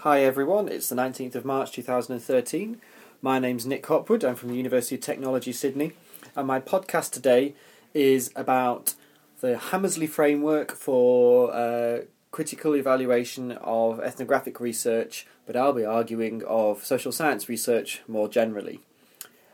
Hi 0.00 0.22
everyone, 0.22 0.68
it's 0.68 0.90
the 0.90 0.94
19th 0.94 1.36
of 1.36 1.46
March 1.46 1.72
2013. 1.72 2.82
My 3.22 3.38
name's 3.38 3.64
Nick 3.64 3.86
Hopwood, 3.86 4.24
I'm 4.24 4.34
from 4.34 4.50
the 4.50 4.56
University 4.56 4.96
of 4.96 5.00
Technology 5.00 5.52
Sydney, 5.52 5.92
and 6.36 6.46
my 6.46 6.60
podcast 6.60 7.12
today 7.12 7.54
is 7.94 8.30
about 8.36 8.92
the 9.40 9.56
Hammersley 9.56 10.06
framework 10.06 10.72
for 10.72 11.50
uh, 11.50 12.00
critical 12.30 12.76
evaluation 12.76 13.52
of 13.52 13.98
ethnographic 14.00 14.60
research, 14.60 15.26
but 15.46 15.56
I'll 15.56 15.72
be 15.72 15.86
arguing 15.86 16.44
of 16.44 16.84
social 16.84 17.10
science 17.10 17.48
research 17.48 18.02
more 18.06 18.28
generally. 18.28 18.80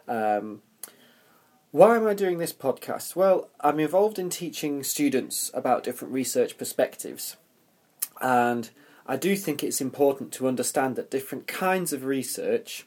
Um, 0.09 0.62
why 1.70 1.95
am 1.95 2.06
I 2.09 2.14
doing 2.14 2.38
this 2.38 2.52
podcast? 2.52 3.14
Well, 3.14 3.48
I'm 3.61 3.79
involved 3.79 4.18
in 4.18 4.29
teaching 4.29 4.82
students 4.82 5.52
about 5.54 5.84
different 5.84 6.12
research 6.12 6.59
perspectives, 6.59 7.36
and 8.20 8.70
I 9.07 9.16
do 9.16 9.34
think 9.37 9.62
it's 9.62 9.80
important 9.80 10.32
to 10.34 10.47
understand 10.47 10.97
that 10.97 11.10
different 11.10 11.47
kinds 11.47 11.93
of 11.93 12.05
research 12.05 12.87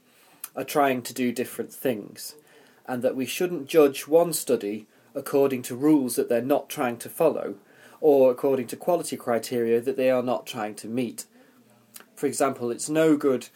are 0.56 0.64
trying 0.64 1.02
to 1.04 1.14
do 1.14 1.32
different 1.32 1.74
things, 1.74 2.36
and 2.88 3.02
that 3.02 3.16
we 3.16 3.26
shouldn't 3.26 3.68
judge 3.68 4.08
one 4.08 4.32
study 4.32 4.88
according 5.14 5.62
to 5.64 5.76
rules 5.76 6.16
that 6.16 6.30
they're 6.30 6.42
not 6.42 6.70
trying 6.70 6.98
to 6.98 7.10
follow, 7.10 7.56
or 8.00 8.32
according 8.32 8.68
to 8.68 8.78
quality 8.78 9.18
criteria 9.18 9.82
that 9.82 9.98
they 9.98 10.10
are 10.10 10.24
not 10.24 10.46
trying 10.46 10.76
to 10.76 10.88
meet. 10.88 11.26
For 12.16 12.28
example, 12.28 12.72
it's 12.72 12.90
no 12.90 13.18
good 13.18 13.50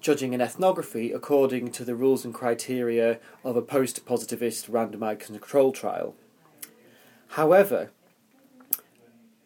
judging 0.00 0.34
an 0.34 0.40
ethnography 0.42 1.12
according 1.12 1.70
to 1.72 1.84
the 1.84 1.94
rules 1.94 2.26
and 2.26 2.34
criteria 2.34 3.18
of 3.42 3.56
a 3.56 3.62
post 3.62 4.04
positivist 4.04 4.70
randomized 4.70 5.20
control 5.20 5.72
trial. 5.72 6.14
However, 7.28 7.90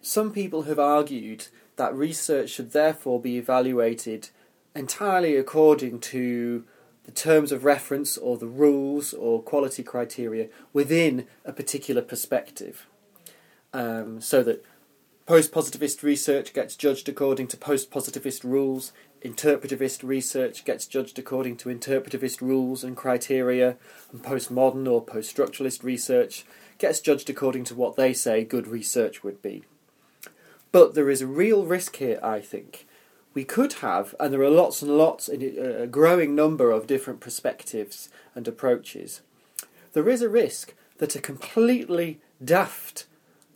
some 0.00 0.32
people 0.32 0.62
have 0.62 0.80
argued 0.80 1.46
that 1.78 1.94
research 1.94 2.50
should 2.50 2.72
therefore 2.72 3.20
be 3.20 3.38
evaluated 3.38 4.28
entirely 4.74 5.36
according 5.36 6.00
to 6.00 6.64
the 7.04 7.12
terms 7.12 7.52
of 7.52 7.64
reference 7.64 8.18
or 8.18 8.36
the 8.36 8.46
rules 8.46 9.14
or 9.14 9.42
quality 9.42 9.82
criteria 9.82 10.48
within 10.74 11.26
a 11.44 11.52
particular 11.52 12.02
perspective. 12.02 12.86
Um, 13.72 14.20
so 14.20 14.42
that 14.42 14.64
post 15.24 15.52
positivist 15.52 16.02
research 16.02 16.52
gets 16.52 16.76
judged 16.76 17.08
according 17.08 17.46
to 17.48 17.56
post 17.56 17.90
positivist 17.90 18.44
rules, 18.44 18.92
interpretivist 19.24 20.02
research 20.02 20.64
gets 20.64 20.86
judged 20.86 21.18
according 21.18 21.56
to 21.58 21.68
interpretivist 21.70 22.40
rules 22.40 22.84
and 22.84 22.96
criteria, 22.96 23.76
and 24.12 24.22
postmodern 24.22 24.90
or 24.90 25.02
post 25.02 25.34
structuralist 25.34 25.82
research 25.82 26.44
gets 26.76 27.00
judged 27.00 27.30
according 27.30 27.64
to 27.64 27.74
what 27.74 27.96
they 27.96 28.12
say 28.12 28.44
good 28.44 28.66
research 28.66 29.24
would 29.24 29.40
be. 29.40 29.64
But 30.72 30.94
there 30.94 31.10
is 31.10 31.22
a 31.22 31.26
real 31.26 31.64
risk 31.64 31.96
here, 31.96 32.20
I 32.22 32.40
think. 32.40 32.86
We 33.34 33.44
could 33.44 33.74
have, 33.74 34.14
and 34.18 34.32
there 34.32 34.42
are 34.42 34.50
lots 34.50 34.82
and 34.82 34.96
lots, 34.96 35.28
a 35.28 35.86
growing 35.86 36.34
number 36.34 36.70
of 36.70 36.86
different 36.86 37.20
perspectives 37.20 38.08
and 38.34 38.48
approaches. 38.48 39.20
There 39.92 40.08
is 40.08 40.22
a 40.22 40.28
risk 40.28 40.74
that 40.98 41.14
a 41.14 41.20
completely 41.20 42.20
daft 42.44 43.06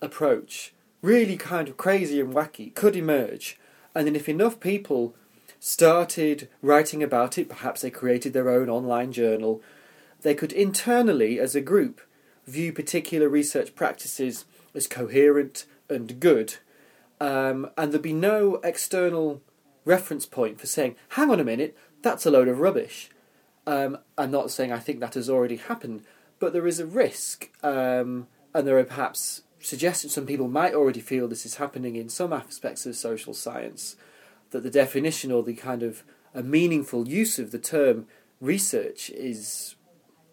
approach, 0.01 0.73
really 1.01 1.37
kind 1.37 1.69
of 1.69 1.77
crazy 1.77 2.21
and 2.21 2.33
wacky, 2.33 2.75
could 2.75 2.97
emerge. 2.97 3.59
And 3.95 4.07
then, 4.07 4.17
if 4.17 4.29
enough 4.29 4.61
people 4.61 5.15
started 5.59 6.49
writing 6.61 7.03
about 7.03 7.39
it, 7.39 7.49
perhaps 7.49 7.83
they 7.83 7.91
created 7.91 8.33
their 8.33 8.51
own 8.51 8.69
online 8.69 9.13
journal, 9.13 9.63
they 10.23 10.35
could 10.35 10.53
internally, 10.53 11.39
as 11.39 11.55
a 11.55 11.61
group, 11.61 12.01
view 12.47 12.73
particular 12.73 13.29
research 13.29 13.75
practices 13.75 14.45
as 14.75 14.87
coherent 14.87 15.65
and 15.89 16.19
good 16.21 16.57
um, 17.23 17.70
and 17.78 17.92
there'd 17.92 18.03
be 18.03 18.12
no 18.12 18.56
external 18.65 19.42
reference 19.84 20.27
point 20.27 20.59
for 20.61 20.67
saying, 20.67 20.97
hang 21.11 21.31
on 21.31 21.39
a 21.39 21.45
minute, 21.45 21.79
that's 22.03 22.27
a 22.27 22.33
load 22.33 22.48
of 22.48 22.59
rubbish. 22.59 23.11
Um, 23.64 23.98
I'm 24.19 24.33
not 24.33 24.51
saying 24.51 24.73
I 24.73 24.81
think 24.81 24.98
that 24.98 25.14
has 25.14 25.31
already 25.31 25.55
happened, 25.55 26.03
but 26.41 26.52
there 26.52 26.67
is 26.67 26.80
a 26.80 26.86
risk, 26.86 27.48
um, 27.63 28.27
and 28.52 28.67
there 28.67 28.77
are 28.77 28.83
perhaps 28.83 29.42
suggestions 29.61 30.13
some 30.13 30.27
people 30.27 30.48
might 30.48 30.74
already 30.74 30.98
feel 30.98 31.29
this 31.29 31.47
is 31.47 31.55
happening 31.55 31.95
in 31.95 32.08
some 32.08 32.33
aspects 32.33 32.86
of 32.86 32.97
social 32.97 33.35
science, 33.35 33.95
that 34.51 34.64
the 34.64 34.70
definition 34.70 35.30
or 35.30 35.45
the 35.45 35.55
kind 35.55 35.85
of 35.85 36.02
a 36.35 36.42
meaningful 36.42 37.07
use 37.07 37.39
of 37.39 37.52
the 37.52 37.58
term 37.61 38.08
research 38.41 39.11
is 39.11 39.77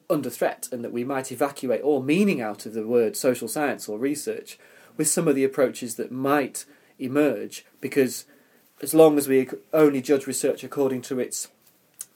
under 0.10 0.32
threat, 0.32 0.68
and 0.72 0.84
that 0.84 0.92
we 0.92 1.04
might 1.04 1.32
evacuate 1.32 1.84
all 1.84 2.02
meaning 2.02 2.42
out 2.42 2.66
of 2.66 2.74
the 2.74 2.88
word 2.88 3.16
social 3.16 3.48
science 3.48 3.88
or 3.88 4.00
research 4.00 4.58
with 4.98 5.08
some 5.08 5.28
of 5.28 5.36
the 5.36 5.44
approaches 5.44 5.94
that 5.96 6.12
might 6.12 6.66
emerge 7.00 7.66
because 7.82 8.26
as 8.82 8.94
long 8.94 9.18
as 9.18 9.28
we 9.28 9.50
only 9.74 10.02
judge 10.02 10.28
research 10.28 10.64
according 10.64 11.02
to 11.04 11.20
its 11.20 11.50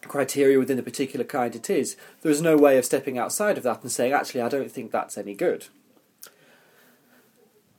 criteria 0.02 0.60
within 0.60 0.78
the 0.78 0.84
particular 0.84 1.26
kind 1.26 1.56
it 1.56 1.70
is, 1.70 1.96
there 2.22 2.32
is 2.32 2.42
no 2.42 2.58
way 2.58 2.78
of 2.78 2.86
stepping 2.86 3.18
outside 3.18 3.58
of 3.58 3.64
that 3.64 3.82
and 3.82 3.92
saying, 3.92 4.14
actually, 4.14 4.42
I 4.42 4.50
don't 4.50 4.72
think 4.72 4.92
that's 4.92 5.18
any 5.18 5.34
good. 5.34 5.68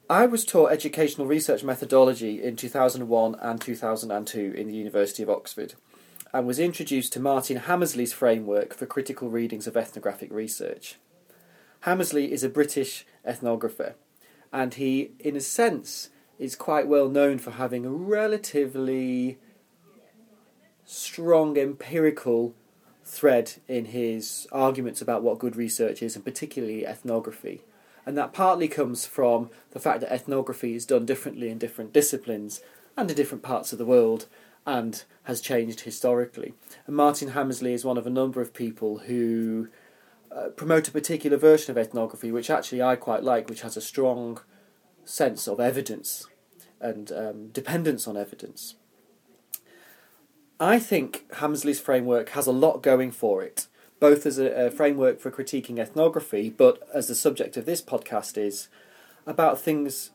I 0.09 0.27
was 0.27 0.45
taught 0.45 0.71
educational 0.71 1.27
research 1.27 1.65
methodology 1.65 2.43
in 2.43 2.57
2001 2.57 3.37
and 3.41 3.61
2002 3.61 4.53
in 4.55 4.69
the 4.69 4.77
University 4.77 5.23
of 5.23 5.31
Oxford 5.31 5.75
and 6.33 6.47
was 6.47 6.59
introduced 6.59 7.13
to 7.15 7.21
Martyn 7.21 7.57
Hammersley's 7.57 8.13
framework 8.13 8.75
for 8.75 8.85
critical 8.87 9.31
readings 9.31 9.67
of 9.67 9.77
ethnographic 9.77 10.31
research. 10.31 10.97
Hammersley 11.83 12.33
is 12.33 12.45
a 12.45 12.51
British 12.51 13.07
ethnographer 13.27 13.95
and 14.53 14.75
he, 14.75 15.13
in 15.19 15.37
a 15.37 15.41
sense, 15.41 16.11
is 16.39 16.57
quite 16.57 16.87
well 16.87 17.09
known 17.09 17.39
for 17.39 17.53
having 17.53 17.87
a 17.87 17.91
relatively 17.91 19.39
strong 20.85 21.57
empirical 21.57 22.55
thread 23.05 23.55
in 23.69 23.87
his 23.87 24.47
arguments 24.51 25.01
about 25.01 25.23
what 25.23 25.39
good 25.39 25.57
research 25.57 26.03
is, 26.03 26.17
and 26.17 26.25
particularly 26.25 26.87
ethnography. 26.87 27.63
And 28.07 28.19
that 28.19 28.33
partly 28.33 28.69
comes 28.69 29.07
from 29.07 29.51
the 29.71 29.81
fact 29.81 30.01
that 30.01 30.13
ethnography 30.13 30.75
is 30.75 30.85
done 30.85 31.07
differently 31.07 31.49
in 31.49 31.59
different 31.59 31.93
disciplines 31.93 32.61
and 32.97 33.11
in 33.11 33.17
different 33.17 33.43
parts 33.43 33.73
of 33.73 33.79
the 33.79 33.87
world 33.87 34.27
and 34.67 35.05
has 35.25 35.41
changed 35.41 35.81
historically. 35.81 36.55
And 36.87 36.97
Martyn 36.97 37.31
Hammersley 37.31 37.73
is 37.73 37.85
one 37.85 37.99
of 37.99 38.07
a 38.07 38.11
number 38.11 38.41
of 38.41 38.55
people 38.55 38.99
who 39.01 39.69
uh, 40.35 40.49
promote 40.49 40.89
a 40.89 40.93
particular 40.93 41.37
version 41.37 41.71
of 41.71 41.79
ethnography, 41.79 42.31
which 42.31 42.51
actually 42.51 42.83
I 42.83 42.97
quite 42.97 43.23
like, 43.23 43.49
which 43.49 43.63
has 43.63 43.77
a 43.77 43.83
strong 43.83 44.41
sense 45.05 45.47
of 45.47 45.61
evidence 45.61 46.27
and 46.81 47.11
um, 47.13 47.49
dependence 47.49 48.07
on 48.07 48.17
evidence. 48.17 48.75
I 50.61 50.79
think 50.79 51.25
Hammersley's 51.35 51.81
framework 51.81 52.31
has 52.31 52.47
a 52.47 52.53
lot 52.53 52.83
going 52.83 53.11
for 53.11 53.43
it, 53.43 53.67
both 53.99 54.25
as 54.25 54.39
a, 54.39 54.67
a, 54.67 54.71
framework 54.71 55.21
for 55.21 55.31
critiquing 55.31 55.79
ethnography, 55.79 56.51
but 56.51 56.87
as 56.95 57.09
the 57.09 57.15
subject 57.15 57.57
of 57.57 57.67
this 57.67 57.83
podcast 57.83 58.39
is, 58.39 58.69
about 59.27 59.61
things 59.61 60.11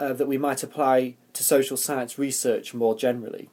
uh, 0.00 0.12
that 0.12 0.26
we 0.26 0.38
might 0.38 0.62
apply 0.62 1.14
to 1.32 1.44
social 1.44 1.76
science 1.76 2.18
research 2.18 2.74
more 2.74 2.96
generally. 2.96 3.48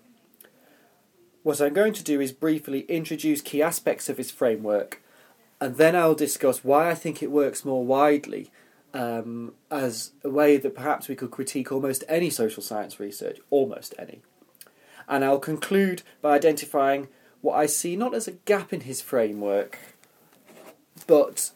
What 1.44 1.62
I'm 1.62 1.74
going 1.74 1.94
to 1.94 2.04
do 2.04 2.22
is 2.22 2.32
briefly 2.32 2.82
introduce 2.82 3.42
key 3.42 3.62
aspects 3.62 4.10
of 4.10 4.18
his 4.18 4.32
framework, 4.32 5.02
and 5.60 5.76
then 5.76 5.96
I'll 5.96 6.16
discuss 6.16 6.64
why 6.64 6.90
I 6.90 6.96
think 6.96 7.22
it 7.22 7.32
works 7.32 7.66
more 7.66 7.86
widely 7.86 8.50
um, 8.94 9.54
as 9.72 10.12
a 10.24 10.30
way 10.30 10.58
that 10.58 10.76
perhaps 10.76 11.08
we 11.08 11.16
could 11.16 11.32
critique 11.32 11.72
almost 11.72 12.04
any 12.08 12.30
social 12.30 12.62
science 12.62 13.00
research, 13.00 13.40
almost 13.50 13.96
any. 13.98 14.22
And 15.08 15.26
I'll 15.26 15.40
conclude 15.40 16.04
by 16.22 16.36
identifying 16.36 17.08
what 17.42 17.56
I 17.56 17.66
see 17.66 17.96
not 17.96 18.14
as 18.14 18.28
a 18.28 18.34
gap 18.34 18.72
in 18.72 18.82
his 18.82 19.02
framework, 19.02 19.78
but 21.08 21.52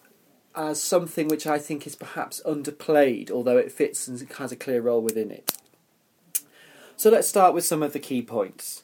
as 0.54 0.82
something 0.82 1.28
which 1.28 1.46
I 1.46 1.58
think 1.58 1.86
is 1.86 1.94
perhaps 1.94 2.42
underplayed, 2.44 3.30
although 3.30 3.56
it 3.56 3.72
fits 3.72 4.08
and 4.08 4.20
has 4.32 4.52
a 4.52 4.56
clear 4.56 4.82
role 4.82 5.00
within 5.00 5.30
it. 5.30 5.56
So 6.96 7.10
let's 7.10 7.28
start 7.28 7.54
with 7.54 7.64
some 7.64 7.82
of 7.82 7.92
the 7.92 8.00
key 8.00 8.22
points. 8.22 8.82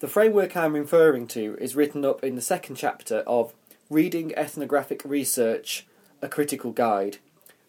The 0.00 0.08
framework 0.08 0.54
I'm 0.54 0.74
referring 0.74 1.26
to 1.28 1.56
is 1.58 1.74
written 1.74 2.04
up 2.04 2.22
in 2.22 2.34
the 2.34 2.42
second 2.42 2.76
chapter 2.76 3.20
of 3.20 3.54
Reading 3.88 4.34
Ethnographic 4.36 5.02
Research 5.04 5.86
A 6.20 6.28
Critical 6.28 6.72
Guide, 6.72 7.18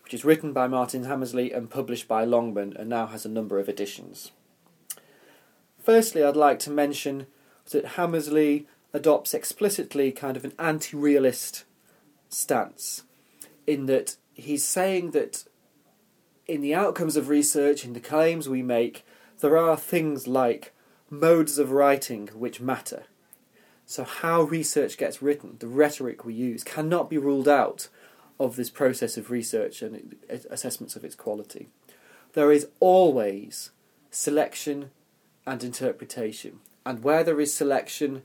which 0.06 0.14
is 0.14 0.24
written 0.24 0.54
by 0.54 0.68
Martyn 0.68 1.06
Hammersley 1.06 1.52
and 1.52 1.68
published 1.68 2.08
by 2.08 2.24
Longman 2.26 2.76
and 2.78 2.88
now 2.88 3.08
has 3.08 3.26
a 3.26 3.30
number 3.30 3.58
of 3.58 3.68
editions. 3.68 4.32
Firstly, 5.84 6.24
I'd 6.24 6.36
like 6.36 6.60
to 6.60 6.70
mention 6.70 7.26
that 7.72 7.86
Hammersley 7.86 8.68
adopts 8.94 9.34
explicitly 9.34 10.12
kind 10.12 10.38
of 10.38 10.46
an 10.46 10.54
anti 10.60 10.96
realist 10.96 11.66
stance, 12.30 13.02
in 13.66 13.88
that 13.88 14.18
he's 14.36 14.64
saying 14.64 15.10
that 15.12 15.46
in 16.46 16.62
the 16.62 16.76
outcomes 16.76 17.18
of 17.18 17.28
research, 17.28 17.84
in 17.84 17.94
the 17.94 18.00
claims 18.00 18.48
we 18.48 18.62
make, 18.62 19.04
there 19.40 19.58
are 19.58 19.76
things 19.76 20.28
like 20.28 20.72
modes 21.10 21.58
of 21.58 21.72
writing 21.72 22.28
which 22.28 22.62
matter. 22.62 23.06
So, 23.88 24.04
how 24.04 24.44
research 24.44 24.98
gets 24.98 25.24
written, 25.24 25.56
the 25.58 25.68
rhetoric 25.68 26.24
we 26.24 26.36
use, 26.36 26.64
cannot 26.64 27.10
be 27.10 27.18
ruled 27.18 27.48
out 27.48 27.88
of 28.40 28.56
this 28.56 28.70
process 28.70 29.18
of 29.18 29.32
research 29.32 29.82
and 29.82 30.16
assessments 30.50 30.96
of 30.96 31.04
its 31.04 31.16
quality. 31.16 31.70
There 32.34 32.52
is 32.52 32.68
always 32.80 33.72
selection 34.12 34.92
and 35.48 35.64
interpretation. 35.64 36.60
and 36.86 37.04
where 37.04 37.24
there 37.24 37.42
is 37.42 37.52
selection, 37.52 38.22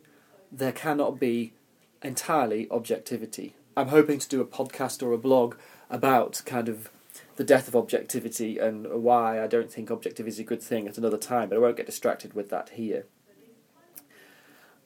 there 0.53 0.73
cannot 0.73 1.19
be 1.19 1.55
entirely 2.03 2.69
objectivity. 2.71 3.55
I'm 3.77 3.89
hoping 3.89 4.19
to 4.19 4.29
do 4.29 4.41
a 4.41 4.47
podcast 4.47 5.03
or 5.03 5.13
a 5.13 5.19
blog 5.19 5.55
about 5.89 6.43
kind 6.45 6.69
of 6.69 6.91
the 7.37 7.45
death 7.45 7.69
of 7.69 7.75
objectivity 7.75 8.59
and 8.59 8.87
why 9.03 9.43
I 9.43 9.47
don't 9.47 9.73
think 9.73 9.91
objectivity 9.91 10.35
is 10.35 10.39
a 10.39 10.45
good 10.45 10.63
thing 10.63 10.87
at 10.87 10.99
another 10.99 11.17
time, 11.17 11.49
but 11.49 11.57
I 11.57 11.59
won't 11.59 11.77
get 11.77 11.87
distracted 11.87 12.35
with 12.35 12.51
that 12.51 12.71
here. 12.71 13.07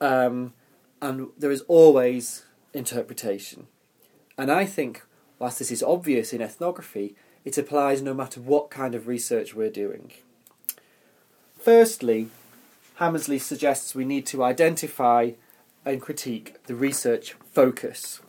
Um, 0.00 0.54
and 1.02 1.28
there 1.36 1.50
is 1.50 1.62
always 1.62 2.44
interpretation. 2.72 3.66
And 4.38 4.52
I 4.52 4.66
think, 4.66 5.02
whilst 5.38 5.58
this 5.58 5.70
is 5.70 5.82
obvious 5.82 6.32
in 6.32 6.40
ethnography, 6.40 7.14
it 7.44 7.58
applies 7.58 8.00
no 8.00 8.14
matter 8.14 8.40
what 8.40 8.70
kind 8.70 8.94
of 8.94 9.06
research 9.06 9.54
we're 9.54 9.70
doing. 9.70 10.12
Firstly, 11.58 12.28
Hammersley 12.96 13.38
suggests 13.38 13.94
we 13.94 14.04
need 14.04 14.26
to 14.26 14.44
identify 14.44 15.32
and 15.84 16.00
critique 16.00 16.56
the 16.66 16.74
research 16.74 17.34
focus. 17.52 18.20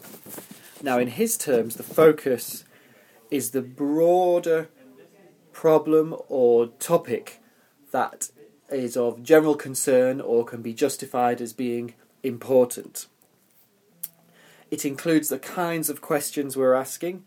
Now, 0.81 0.99
in 0.99 1.07
his 1.07 1.37
terms, 1.37 1.75
the 1.75 1.83
focus 1.83 2.65
is 3.31 3.51
the 3.51 3.61
broader 3.61 4.69
problem 5.53 6.15
or 6.27 6.67
topic 6.67 7.41
that 7.91 8.29
is 8.69 8.97
of 8.97 9.23
general 9.23 9.55
concern 9.55 10.19
or 10.19 10.43
can 10.43 10.61
be 10.61 10.73
justified 10.73 11.39
as 11.39 11.53
being 11.53 11.93
important. 12.23 13.07
It 14.75 14.83
includes 14.83 15.29
the 15.29 15.39
kinds 15.39 15.89
of 15.89 16.01
questions 16.01 16.57
we're 16.57 16.73
asking 16.73 17.23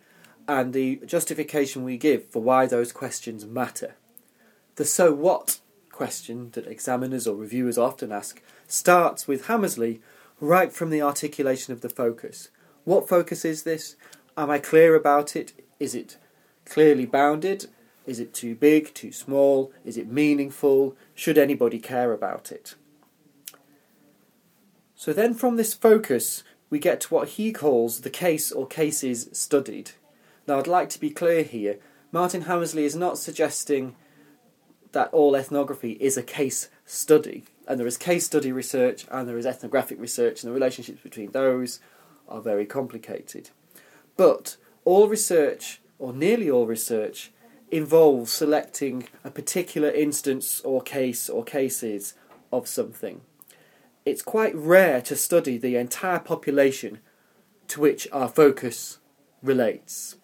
and 0.46 0.74
the 0.74 0.96
justification 1.06 1.82
we 1.82 1.96
give 1.96 2.28
for 2.28 2.42
why 2.42 2.66
those 2.66 2.92
questions 2.92 3.46
matter. 3.46 3.94
The 4.76 4.84
so 4.84 5.14
what 5.14 5.58
question 5.90 6.50
that 6.50 6.66
examiners 6.66 7.26
or 7.26 7.34
reviewers 7.34 7.78
often 7.78 8.12
ask 8.12 8.42
starts 8.66 9.26
with 9.26 9.46
Hammersley 9.46 10.02
right 10.40 10.70
from 10.70 10.90
the 10.90 11.00
articulation 11.00 11.72
of 11.72 11.80
the 11.80 11.88
focus. 11.88 12.50
What 12.84 13.08
focus 13.08 13.46
is 13.46 13.62
this? 13.62 13.96
Am 14.36 14.50
I 14.50 14.58
clear 14.58 14.94
about 14.94 15.34
it? 15.34 15.54
Is 15.80 15.94
it 15.94 16.18
clearly 16.66 17.06
bounded? 17.06 17.64
Is 18.04 18.20
it 18.20 18.34
too 18.34 18.56
big, 18.56 18.92
too 18.92 19.10
small? 19.10 19.72
Is 19.86 19.96
it 19.96 20.12
meaningful? 20.12 20.98
Should 21.14 21.38
anybody 21.38 21.78
care 21.78 22.12
about 22.12 22.52
it? 22.52 22.74
So 24.94 25.14
then 25.14 25.32
from 25.32 25.56
this 25.56 25.72
focus, 25.72 26.42
we 26.70 26.78
get 26.78 27.00
to 27.02 27.14
what 27.14 27.28
he 27.30 27.52
calls 27.52 28.00
the 28.00 28.10
case 28.10 28.52
or 28.52 28.66
cases 28.66 29.28
studied. 29.32 29.92
Now, 30.46 30.58
I'd 30.58 30.66
like 30.66 30.88
to 30.90 31.00
be 31.00 31.10
clear 31.10 31.42
here. 31.42 31.78
Martyn 32.12 32.42
Hammersley 32.42 32.84
is 32.84 32.96
not 32.96 33.18
suggesting 33.18 33.94
that 34.92 35.12
all 35.12 35.36
ethnography 35.36 35.92
is 35.92 36.16
a 36.16 36.22
case 36.22 36.68
study. 36.84 37.44
And 37.66 37.78
there 37.78 37.86
is 37.86 37.98
case 37.98 38.24
study 38.26 38.50
research 38.50 39.06
and 39.10 39.28
there 39.28 39.36
is 39.36 39.46
ethnographic 39.46 40.00
research, 40.00 40.42
and 40.42 40.50
the 40.50 40.54
relationships 40.54 41.02
between 41.02 41.32
those 41.32 41.80
are 42.28 42.40
very 42.40 42.64
complicated. 42.64 43.50
But 44.16 44.56
all 44.84 45.08
research, 45.08 45.80
or 45.98 46.12
nearly 46.12 46.50
all 46.50 46.66
research, 46.66 47.30
involves 47.70 48.32
selecting 48.32 49.06
a 49.22 49.30
particular 49.30 49.90
instance 49.90 50.60
or 50.62 50.80
case 50.80 51.28
or 51.28 51.44
cases 51.44 52.14
of 52.50 52.66
something. 52.66 53.20
It's 54.08 54.22
quite 54.22 54.54
rare 54.54 55.02
to 55.02 55.14
study 55.14 55.58
the 55.58 55.76
entire 55.76 56.18
population 56.18 57.00
to 57.66 57.82
which 57.82 58.08
our 58.10 58.26
focus 58.26 59.00
relates. 59.42 60.16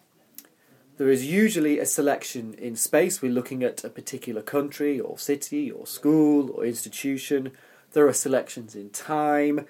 There 0.96 1.10
is 1.10 1.26
usually 1.26 1.78
a 1.78 1.84
selection 1.84 2.54
in 2.54 2.76
space. 2.76 3.20
We're 3.20 3.30
looking 3.30 3.62
at 3.62 3.84
a 3.84 3.90
particular 3.90 4.40
country 4.40 4.98
or 4.98 5.18
city 5.18 5.70
or 5.70 5.86
school 5.86 6.50
or 6.52 6.64
institution. 6.64 7.52
There 7.92 8.06
are 8.06 8.14
selections 8.14 8.74
in 8.74 8.88
time, 8.88 9.66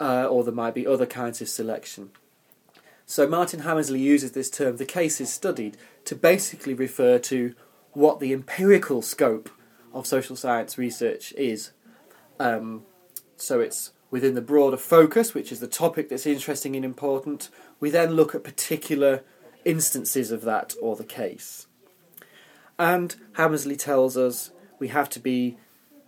uh, 0.00 0.24
or 0.24 0.42
there 0.42 0.54
might 0.54 0.74
be 0.74 0.86
other 0.86 1.04
kinds 1.04 1.42
of 1.42 1.48
selection. 1.50 2.12
So 3.04 3.28
Martyn 3.28 3.60
Hammersley 3.60 4.00
uses 4.00 4.32
this 4.32 4.48
term, 4.48 4.78
the 4.78 4.86
cases 4.86 5.30
studied, 5.30 5.76
to 6.06 6.14
basically 6.14 6.72
refer 6.72 7.18
to 7.18 7.54
what 7.92 8.20
the 8.20 8.32
empirical 8.32 9.02
scope 9.02 9.50
of 9.92 10.06
social 10.06 10.34
science 10.34 10.78
research 10.78 11.34
is. 11.34 11.72
Um, 12.38 12.86
so 13.40 13.60
it's 13.60 13.92
within 14.10 14.34
the 14.34 14.40
broader 14.40 14.76
focus, 14.76 15.34
which 15.34 15.52
is 15.52 15.60
the 15.60 15.66
topic 15.66 16.08
that's 16.08 16.26
interesting 16.26 16.74
and 16.76 16.84
important. 16.84 17.48
We 17.78 17.90
then 17.90 18.12
look 18.12 18.34
at 18.34 18.44
particular 18.44 19.22
instances 19.64 20.30
of 20.30 20.42
that 20.42 20.74
or 20.80 20.96
the 20.96 21.04
case. 21.04 21.66
And 22.78 23.14
Hammersley 23.34 23.76
tells 23.76 24.16
us 24.16 24.50
we 24.78 24.88
have 24.88 25.08
to 25.10 25.20
be 25.20 25.58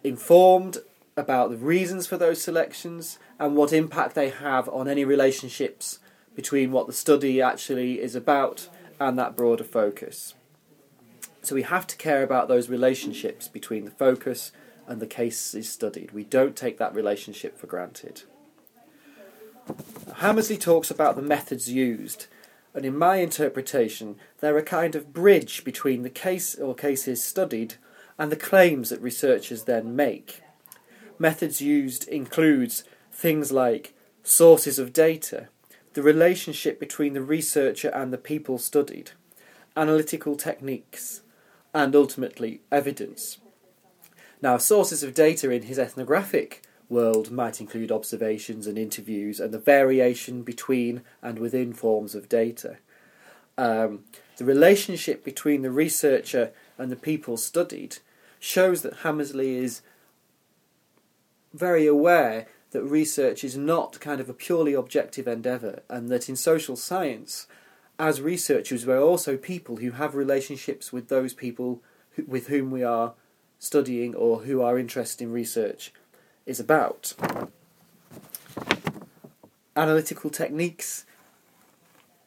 informed 0.02 0.78
about 1.16 1.50
the 1.50 1.56
reasons 1.56 2.06
for 2.06 2.16
those 2.16 2.40
selections 2.40 3.18
and 3.38 3.54
what 3.54 3.72
impact 3.72 4.14
they 4.14 4.30
have 4.30 4.68
on 4.70 4.88
any 4.88 5.04
relationships 5.04 5.98
between 6.34 6.72
what 6.72 6.86
the 6.86 6.92
study 6.92 7.42
actually 7.42 8.00
is 8.00 8.14
about 8.14 8.68
and 8.98 9.18
that 9.18 9.36
broader 9.36 9.64
focus. 9.64 10.34
So 11.42 11.54
we 11.54 11.62
have 11.62 11.86
to 11.88 11.96
care 11.96 12.22
about 12.22 12.48
those 12.48 12.70
relationships 12.70 13.48
between 13.48 13.84
the 13.84 13.90
focus 13.90 14.52
and 14.86 15.00
the 15.00 15.06
case 15.06 15.54
is 15.54 15.68
studied. 15.70 16.10
We 16.12 16.24
don't 16.24 16.56
take 16.56 16.78
that 16.78 16.94
relationship 16.94 17.58
for 17.58 17.66
granted. 17.66 18.22
Hammersley 20.16 20.56
talks 20.56 20.90
about 20.90 21.16
the 21.16 21.22
methods 21.22 21.70
used 21.70 22.26
and 22.74 22.86
in 22.86 22.96
my 22.96 23.16
interpretation, 23.16 24.16
they're 24.40 24.56
a 24.56 24.62
kind 24.62 24.94
of 24.94 25.12
bridge 25.12 25.64
between 25.64 26.02
the 26.02 26.10
case 26.10 26.54
or 26.54 26.74
cases 26.74 27.22
studied 27.22 27.74
and 28.18 28.32
the 28.32 28.36
claims 28.36 28.88
that 28.90 29.00
researchers 29.00 29.64
then 29.64 29.94
make. 29.94 30.40
Methods 31.18 31.60
used 31.60 32.08
includes 32.08 32.84
things 33.12 33.52
like 33.52 33.94
sources 34.22 34.78
of 34.78 34.92
data, 34.92 35.48
the 35.92 36.02
relationship 36.02 36.80
between 36.80 37.12
the 37.12 37.22
researcher 37.22 37.88
and 37.88 38.12
the 38.12 38.18
people 38.18 38.56
studied, 38.56 39.10
analytical 39.76 40.36
techniques, 40.36 41.20
and 41.74 41.94
ultimately 41.94 42.62
evidence. 42.70 43.38
Now, 44.42 44.58
sources 44.58 45.04
of 45.04 45.14
data 45.14 45.50
in 45.50 45.62
his 45.62 45.78
ethnographic 45.78 46.62
world 46.88 47.30
might 47.30 47.60
include 47.60 47.92
observations 47.92 48.66
and 48.66 48.76
interviews 48.76 49.38
and 49.38 49.54
the 49.54 49.58
variation 49.58 50.42
between 50.42 51.02
and 51.22 51.38
within 51.38 51.72
forms 51.72 52.16
of 52.16 52.28
data. 52.28 52.78
Um, 53.56 54.04
the 54.38 54.44
relationship 54.44 55.24
between 55.24 55.62
the 55.62 55.70
researcher 55.70 56.50
and 56.76 56.90
the 56.90 56.96
people 56.96 57.36
studied 57.36 57.98
shows 58.40 58.82
that 58.82 58.98
Hammersley 58.98 59.56
is 59.56 59.82
very 61.54 61.86
aware 61.86 62.48
that 62.72 62.82
research 62.82 63.44
is 63.44 63.56
not 63.56 64.00
kind 64.00 64.20
of 64.20 64.28
a 64.28 64.34
purely 64.34 64.72
objective 64.72 65.28
endeavour 65.28 65.82
and 65.88 66.08
that 66.08 66.28
in 66.28 66.34
social 66.34 66.74
science, 66.74 67.46
as 67.98 68.20
researchers, 68.20 68.84
we're 68.86 69.00
also 69.00 69.36
people 69.36 69.76
who 69.76 69.92
have 69.92 70.16
relationships 70.16 70.92
with 70.92 71.08
those 71.08 71.32
people 71.32 71.82
who, 72.12 72.24
with 72.24 72.48
whom 72.48 72.70
we 72.70 72.82
are 72.82 73.14
studying 73.62 74.12
or 74.16 74.40
who 74.40 74.60
are 74.60 74.76
interested 74.76 75.22
in 75.22 75.30
research 75.30 75.92
is 76.46 76.58
about. 76.58 77.14
Analytical 79.76 80.30
techniques 80.30 81.06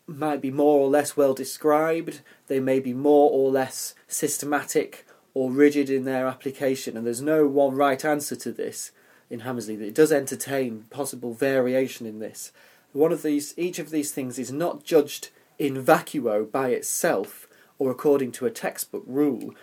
might 0.07 0.39
be 0.39 0.49
more 0.49 0.79
or 0.79 0.87
less 0.87 1.17
well 1.17 1.33
described, 1.33 2.21
they 2.47 2.61
may 2.61 2.79
be 2.79 2.93
more 2.93 3.29
or 3.29 3.51
less 3.51 3.93
systematic 4.07 5.05
or 5.33 5.51
rigid 5.51 5.89
in 5.89 6.05
their 6.05 6.25
application, 6.25 6.95
and 6.95 7.05
there's 7.05 7.21
no 7.21 7.45
one 7.45 7.75
right 7.75 8.05
answer 8.05 8.37
to 8.37 8.53
this 8.53 8.91
in 9.29 9.41
Hammersley. 9.41 9.75
It 9.75 9.93
does 9.93 10.13
entertain 10.13 10.85
possible 10.89 11.33
variation 11.33 12.05
in 12.05 12.19
this. 12.19 12.53
One 12.93 13.11
of 13.11 13.23
these, 13.23 13.53
each 13.57 13.77
of 13.77 13.89
these 13.89 14.13
things 14.13 14.39
is 14.39 14.53
not 14.53 14.85
judged 14.85 15.31
in 15.59 15.83
vacuo 15.83 16.49
by 16.49 16.69
itself 16.69 17.49
or 17.77 17.91
according 17.91 18.31
to 18.33 18.45
a 18.45 18.51
textbook 18.51 19.03
rule. 19.05 19.53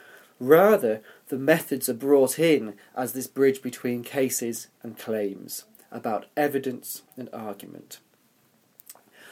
Rather, 0.43 1.01
the 1.33 1.39
methods 1.39 1.89
are 1.89 1.95
brought 1.95 2.39
in 2.39 2.75
as 2.95 3.15
this 3.15 3.27
bridge 3.27 3.63
between 3.63 4.05
cases 4.05 4.69
and 4.83 4.99
claims, 4.99 5.65
about 5.91 6.27
evidence 6.37 7.05
and 7.17 7.31
argument. 7.33 8.01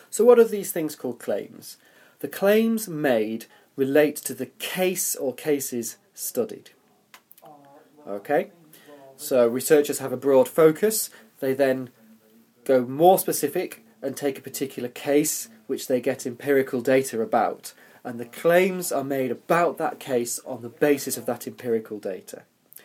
So, 0.09 0.25
what 0.25 0.39
are 0.39 0.45
these 0.45 0.73
things 0.73 0.97
called 0.97 1.19
claims? 1.19 1.77
The 2.21 2.29
claims 2.29 2.89
made 2.89 3.45
relate 3.77 4.17
to 4.17 4.33
the 4.33 4.47
case 4.47 5.15
or 5.15 5.35
cases 5.35 5.99
studied. 6.15 6.71
Okay? 8.09 8.51
So, 9.19 9.47
researchers 9.47 9.99
have 9.99 10.11
a 10.11 10.17
broad 10.17 10.49
focus, 10.49 11.11
they 11.41 11.53
then 11.53 11.91
go 12.65 12.87
more 12.87 13.19
specific 13.19 13.85
and 14.01 14.17
take 14.17 14.39
a 14.39 14.43
particular 14.51 14.89
case 14.89 15.51
which 15.67 15.87
they 15.87 16.01
get 16.01 16.27
empirical 16.27 16.81
data 16.81 17.21
about 17.21 17.75
and 18.05 18.19
the 18.19 18.25
claims 18.25 18.91
are 18.91 19.05
made 19.05 19.31
about 19.31 19.79
that 19.79 19.99
case 19.99 20.41
on 20.47 20.63
the 20.63 20.69
basis 20.69 21.17
of 21.17 21.27
that 21.27 21.47
empirical 21.47 21.99
data, 21.99 22.43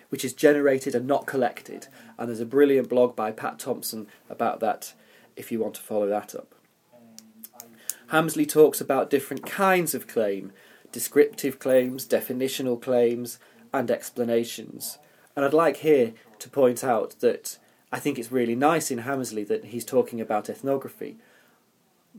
which 0.10 0.26
is 0.26 0.34
generated 0.34 0.94
and 0.96 1.08
not 1.08 1.26
collected. 1.26 1.88
And 2.18 2.28
there's 2.28 2.40
a 2.40 2.46
brilliant 2.46 2.90
blog 2.90 3.16
by 3.16 3.32
Pat 3.32 3.60
Thomson 3.60 4.08
about 4.30 4.60
that 4.60 4.94
if 5.36 5.52
you 5.52 5.60
want 5.60 5.76
to 5.76 5.82
follow 5.82 6.08
that 6.08 6.36
up. 6.36 6.54
Hammersley 8.08 8.46
talks 8.46 8.80
about 8.80 9.10
different 9.10 9.46
kinds 9.46 9.96
of 9.96 10.08
claim 10.08 10.52
descriptive 10.92 11.60
claims, 11.60 12.08
definitional 12.08 12.82
claims, 12.82 13.38
and 13.74 13.92
explanations. 13.92 14.98
And 15.36 15.44
I'd 15.44 15.54
like 15.54 15.78
here 15.78 16.14
to 16.40 16.50
point 16.50 16.86
out 16.86 17.20
that 17.20 17.58
I 17.92 18.00
think 18.00 18.18
it's 18.18 18.32
really 18.32 18.56
nice 18.56 18.90
in 18.92 19.00
Hammersley 19.00 19.44
that 19.44 19.66
he's 19.66 19.84
talking 19.84 20.22
about 20.22 20.50
ethnography. 20.50 21.18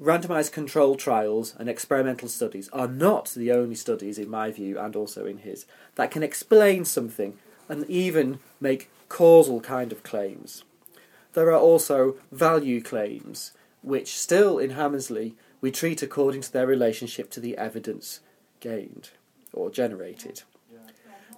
Randomized 0.00 0.53
control 0.53 0.95
trials 0.97 1.55
and 1.59 1.71
experimental 1.71 2.29
studies 2.29 2.69
are 2.71 2.88
not 2.88 3.33
the 3.35 3.50
only 3.50 3.75
studies, 3.75 4.19
in 4.19 4.29
my 4.29 4.50
view, 4.50 4.79
and 4.79 4.95
also 4.95 5.25
in 5.25 5.38
his, 5.38 5.65
that 5.95 6.11
can 6.11 6.23
explain 6.23 6.85
something 6.85 7.38
and 7.69 7.88
even 7.88 8.38
make 8.61 8.91
causal 9.09 9.61
kind 9.61 9.93
of 9.93 10.03
claims. 10.03 10.65
There 11.33 11.50
are 11.50 11.59
also 11.59 12.17
value 12.31 12.83
claims, 12.83 13.53
which 13.83 14.19
still 14.19 14.59
in 14.59 14.71
Hammersley 14.71 15.35
we 15.62 15.71
treat 15.71 16.03
according 16.03 16.43
to 16.43 16.53
their 16.53 16.67
relationship 16.67 17.31
to 17.31 17.41
the 17.41 17.57
evidence 17.57 18.21
gained 18.61 19.11
or 19.53 19.71
generated. 19.71 20.43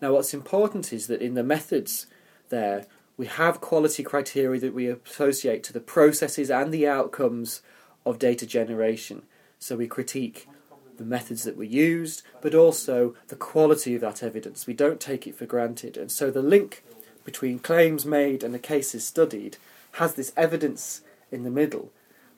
Now, 0.03 0.15
what's 0.15 0.35
important 0.35 0.93
is 0.93 1.07
that 1.07 1.23
in 1.23 1.35
the 1.35 1.43
methods 1.43 2.07
there, 2.49 2.87
we 3.17 3.27
have 3.27 3.61
quality 3.61 4.03
criteria 4.03 4.61
that 4.61 4.75
we 4.75 4.89
associate 4.89 5.63
to 5.65 5.73
the 5.73 5.81
processes 5.81 6.51
and 6.51 6.73
the 6.73 6.87
outcomes 6.87 7.63
of 8.09 8.19
data 8.19 8.47
generation. 8.47 9.23
So 9.59 9.77
we 9.77 9.87
critique 9.87 10.49
the 10.97 11.05
methods 11.05 11.45
that 11.45 11.57
were 11.57 11.65
used, 11.65 12.23
but 12.41 12.55
also 12.55 13.15
the 13.29 13.37
quality 13.37 13.95
of 13.95 14.01
that 14.01 14.23
evidence. 14.23 14.67
We 14.67 14.75
don't 14.75 15.01
take 15.01 15.27
it 15.27 15.37
for 15.37 15.47
granted. 15.47 15.97
And 15.97 16.11
so 16.11 16.31
the 16.31 16.43
link 16.43 16.83
between 17.25 17.59
claims 17.59 18.05
made 18.05 18.43
and 18.43 18.55
the 18.55 18.59
cases 18.59 19.07
studied 19.07 19.57
has 19.93 20.15
this 20.15 20.33
evidence 20.37 21.03
in 21.31 21.45
the 21.45 21.51
middle, 21.51 21.91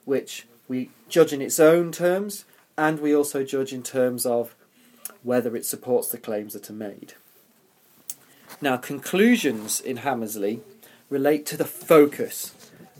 which 0.05 0.45
we 0.67 0.89
judge 1.09 1.33
in 1.33 1.41
its 1.41 1.59
own 1.59 1.91
terms, 1.91 2.45
and 2.77 2.99
we 2.99 3.15
also 3.15 3.43
judge 3.43 3.73
in 3.73 3.83
terms 3.83 4.25
of 4.25 4.55
whether 5.23 5.55
it 5.55 5.65
supports 5.65 6.09
the 6.09 6.17
claims 6.17 6.53
that 6.53 6.69
are 6.69 6.73
made. 6.73 7.13
Now, 8.61 8.77
conclusions 8.77 9.79
in 9.79 9.97
Hammersley 9.97 10.61
relate 11.09 11.45
to 11.47 11.57
the 11.57 11.65
focus. 11.65 12.53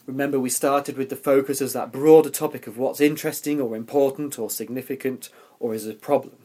Remember, 0.08 0.39
we 0.39 0.50
started 0.50 0.98
with 0.98 1.10
the 1.10 1.15
focus 1.15 1.62
as 1.62 1.74
that 1.74 1.91
broader 1.91 2.29
topic 2.29 2.67
of 2.67 2.77
what's 2.77 3.00
interesting 3.00 3.62
or 3.62 3.75
important 3.75 4.39
or 4.39 4.50
significant 4.50 5.29
or 5.60 5.74
is 5.74 5.86
a 5.86 5.93
problem. 5.93 6.38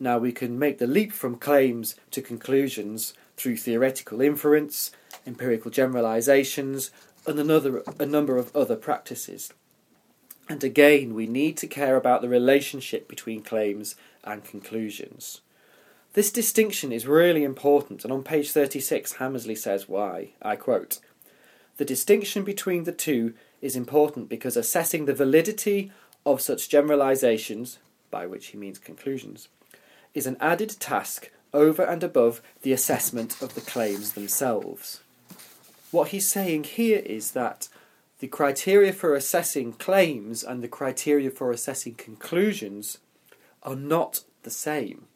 Now, 0.00 0.18
we 0.18 0.32
can 0.32 0.58
make 0.58 0.78
the 0.78 0.86
leap 0.86 1.12
from 1.12 1.36
claims 1.36 1.94
to 2.10 2.20
conclusions 2.20 3.14
through 3.36 3.56
theoretical 3.58 4.20
inference, 4.20 4.90
empirical 5.26 5.70
generalizations, 5.70 6.90
and 7.26 7.38
another, 7.38 7.84
a 8.00 8.06
number 8.06 8.36
of 8.36 8.54
other 8.56 8.74
practices. 8.74 9.52
And 10.48 10.64
again, 10.64 11.14
we 11.14 11.28
need 11.28 11.56
to 11.58 11.68
care 11.68 11.96
about 11.96 12.20
the 12.20 12.28
relationship 12.28 13.08
between 13.08 13.42
claims 13.42 13.94
and 14.24 14.44
conclusions. 14.44 15.40
This 16.14 16.32
distinction 16.32 16.92
is 16.92 17.06
really 17.06 17.44
important, 17.44 18.04
and 18.04 18.12
on 18.12 18.24
page 18.24 18.50
36, 18.50 19.14
Hammersley 19.14 19.54
says 19.54 19.88
why. 19.88 20.30
I 20.42 20.56
quote 20.56 20.98
The 21.82 21.86
distinction 21.86 22.44
between 22.44 22.84
the 22.84 22.92
two 22.92 23.34
is 23.60 23.74
important 23.74 24.28
because 24.28 24.56
assessing 24.56 25.04
the 25.04 25.12
validity 25.12 25.90
of 26.24 26.40
such 26.40 26.68
generalizations, 26.68 27.80
by 28.08 28.24
which 28.24 28.46
he 28.46 28.56
means 28.56 28.78
conclusions, 28.78 29.48
is 30.14 30.28
an 30.28 30.36
added 30.38 30.76
task 30.78 31.32
over 31.52 31.82
and 31.82 32.04
above 32.04 32.40
the 32.62 32.72
assessment 32.72 33.42
of 33.42 33.56
the 33.56 33.60
claims 33.60 34.12
themselves. 34.12 35.00
What 35.90 36.10
he's 36.10 36.28
saying 36.28 36.62
here 36.78 37.00
is 37.00 37.32
that 37.32 37.68
the 38.20 38.28
criteria 38.28 38.92
for 38.92 39.16
assessing 39.16 39.72
claims 39.72 40.44
and 40.44 40.62
the 40.62 40.68
criteria 40.68 41.32
for 41.32 41.50
assessing 41.50 41.94
conclusions 41.94 42.98
are 43.64 43.74
not 43.74 44.22
the 44.44 44.50
same. 44.50 45.06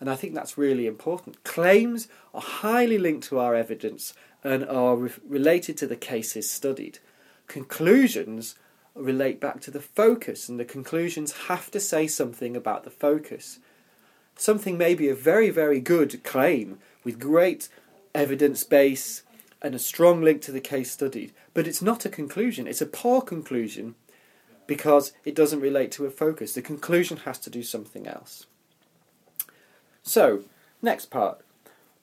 And 0.00 0.10
I 0.10 0.16
think 0.16 0.34
that's 0.34 0.58
really 0.58 0.88
important. 0.88 1.44
Claims 1.44 2.08
are 2.34 2.40
highly 2.42 2.98
linked 2.98 3.28
to 3.28 3.38
our 3.38 3.54
evidence 3.54 4.12
and 4.46 4.64
are 4.64 4.96
re- 4.96 5.10
related 5.28 5.76
to 5.76 5.88
the 5.88 5.96
cases 5.96 6.48
studied. 6.48 7.00
Conclusions 7.48 8.54
relate 8.94 9.40
back 9.40 9.60
to 9.60 9.72
the 9.72 9.80
focus, 9.80 10.48
and 10.48 10.58
the 10.58 10.64
conclusions 10.64 11.48
have 11.48 11.68
to 11.72 11.80
say 11.80 12.06
something 12.06 12.56
about 12.56 12.84
the 12.84 12.90
focus. 12.90 13.58
Something 14.36 14.78
may 14.78 14.94
be 14.94 15.08
a 15.08 15.16
very, 15.16 15.50
very 15.50 15.80
good 15.80 16.22
claim 16.22 16.78
with 17.02 17.18
great 17.18 17.68
evidence 18.14 18.62
base 18.62 19.24
and 19.60 19.74
a 19.74 19.80
strong 19.80 20.22
link 20.22 20.42
to 20.42 20.52
the 20.52 20.60
case 20.60 20.92
studied, 20.92 21.32
but 21.52 21.66
it's 21.66 21.82
not 21.82 22.04
a 22.04 22.08
conclusion. 22.08 22.68
It's 22.68 22.80
a 22.80 22.86
poor 22.86 23.22
conclusion 23.22 23.96
because 24.68 25.12
it 25.24 25.34
doesn't 25.34 25.60
relate 25.60 25.90
to 25.92 26.06
a 26.06 26.10
focus. 26.10 26.52
The 26.52 26.62
conclusion 26.62 27.18
has 27.18 27.40
to 27.40 27.50
do 27.50 27.64
something 27.64 28.06
else. 28.06 28.46
So, 30.04 30.44
next 30.80 31.06
part. 31.06 31.42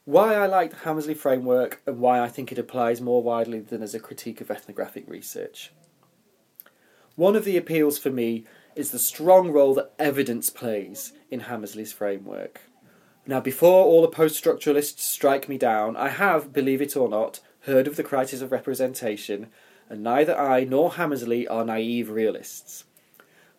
Why 0.06 0.36
I 0.36 0.48
like 0.48 0.72
the 0.72 0.78
Hammersley 0.78 1.14
framework 1.14 1.82
and 1.86 2.00
why 2.00 2.20
I 2.20 2.28
think 2.28 2.52
it 2.52 2.60
applies 2.60 3.00
more 3.00 3.24
widely 3.24 3.62
than 3.62 3.82
as 3.82 3.96
a 3.96 4.02
critique 4.02 4.42
of 4.42 4.52
ethnographic 4.52 5.08
research. 5.08 5.72
One 7.16 7.38
of 7.38 7.46
the 7.46 7.56
appeals 7.56 7.98
for 7.98 8.10
me 8.10 8.44
is 8.76 8.92
the 8.92 9.00
strong 9.00 9.52
role 9.52 9.74
that 9.76 9.94
evidence 9.98 10.50
plays 10.50 11.14
in 11.32 11.42
Hammersley's 11.42 11.94
framework. 11.94 12.62
Now, 13.26 13.40
before 13.40 13.86
all 13.86 14.02
the 14.02 14.10
post 14.10 14.44
structuralists 14.44 15.00
strike 15.00 15.48
me 15.48 15.58
down, 15.58 15.96
I 15.96 16.10
have, 16.10 16.52
believe 16.52 16.82
it 16.82 16.98
or 16.98 17.08
not, 17.08 17.40
heard 17.62 17.88
of 17.88 17.96
the 17.96 18.04
crisis 18.04 18.42
of 18.42 18.52
representation, 18.52 19.48
and 19.90 20.04
neither 20.04 20.38
I 20.38 20.66
nor 20.66 20.92
Hammersley 20.92 21.48
are 21.48 21.64
naive 21.64 22.10
realists. 22.10 22.84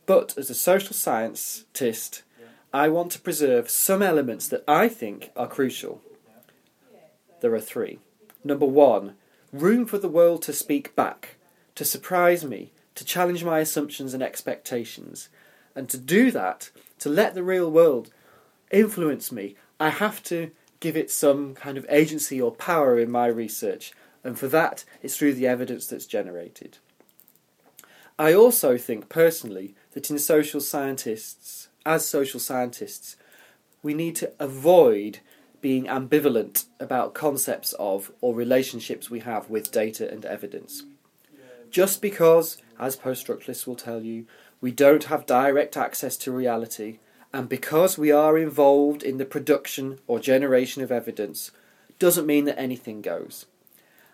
But 0.04 0.36
as 0.36 0.50
a 0.50 0.54
social 0.54 0.92
scientist, 0.92 2.22
I 2.70 2.90
want 2.90 3.12
to 3.12 3.20
preserve 3.20 3.70
some 3.70 4.02
elements 4.02 4.46
that 4.48 4.64
I 4.68 4.88
think 4.88 5.30
are 5.36 5.48
crucial. 5.48 6.02
There 7.44 7.54
are 7.54 7.60
three. 7.60 7.98
Number 8.42 8.64
one, 8.64 9.16
room 9.52 9.84
for 9.84 9.98
the 9.98 10.08
world 10.08 10.40
to 10.44 10.52
speak 10.54 10.96
back, 10.96 11.36
to 11.74 11.84
surprise 11.84 12.42
me, 12.42 12.72
to 12.94 13.04
challenge 13.04 13.44
my 13.44 13.58
assumptions 13.58 14.14
and 14.14 14.22
expectations. 14.22 15.28
And 15.74 15.86
to 15.90 15.98
do 15.98 16.30
that, 16.30 16.70
to 17.00 17.10
let 17.10 17.34
the 17.34 17.42
real 17.42 17.70
world 17.70 18.10
influence 18.70 19.30
me, 19.30 19.56
I 19.78 19.90
have 19.90 20.22
to 20.22 20.52
give 20.80 20.96
it 20.96 21.10
some 21.10 21.54
kind 21.54 21.76
of 21.76 21.84
agency 21.90 22.40
or 22.40 22.50
power 22.50 22.98
in 22.98 23.10
my 23.10 23.26
research. 23.26 23.92
And 24.24 24.38
for 24.38 24.48
that, 24.48 24.86
it's 25.02 25.18
through 25.18 25.34
the 25.34 25.46
evidence 25.46 25.86
that's 25.86 26.06
generated. 26.06 26.78
I 28.18 28.32
also 28.32 28.78
think 28.78 29.10
personally 29.10 29.74
that 29.92 30.08
in 30.08 30.18
social 30.18 30.62
scientists, 30.62 31.68
as 31.84 32.06
social 32.06 32.40
scientists, 32.40 33.16
we 33.82 33.92
need 33.92 34.16
to 34.16 34.32
avoid 34.38 35.18
being 35.64 35.86
ambivalent 35.86 36.66
about 36.78 37.14
concepts 37.14 37.72
of 37.78 38.12
or 38.20 38.34
relationships 38.34 39.08
we 39.08 39.20
have 39.20 39.48
with 39.48 39.72
data 39.72 40.06
and 40.12 40.26
evidence. 40.26 40.82
Just 41.70 42.02
because, 42.02 42.58
as 42.78 42.96
post 42.96 43.26
structuralists 43.26 43.66
will 43.66 43.74
tell 43.74 44.02
you, 44.02 44.26
we 44.60 44.70
don't 44.70 45.04
have 45.04 45.24
direct 45.24 45.74
access 45.74 46.18
to 46.18 46.30
reality, 46.30 46.98
and 47.32 47.48
because 47.48 47.96
we 47.96 48.12
are 48.12 48.36
involved 48.36 49.02
in 49.02 49.16
the 49.16 49.24
production 49.24 50.00
or 50.06 50.18
generation 50.18 50.82
of 50.82 50.92
evidence, 50.92 51.50
doesn't 51.98 52.26
mean 52.26 52.44
that 52.44 52.60
anything 52.60 53.00
goes. 53.00 53.46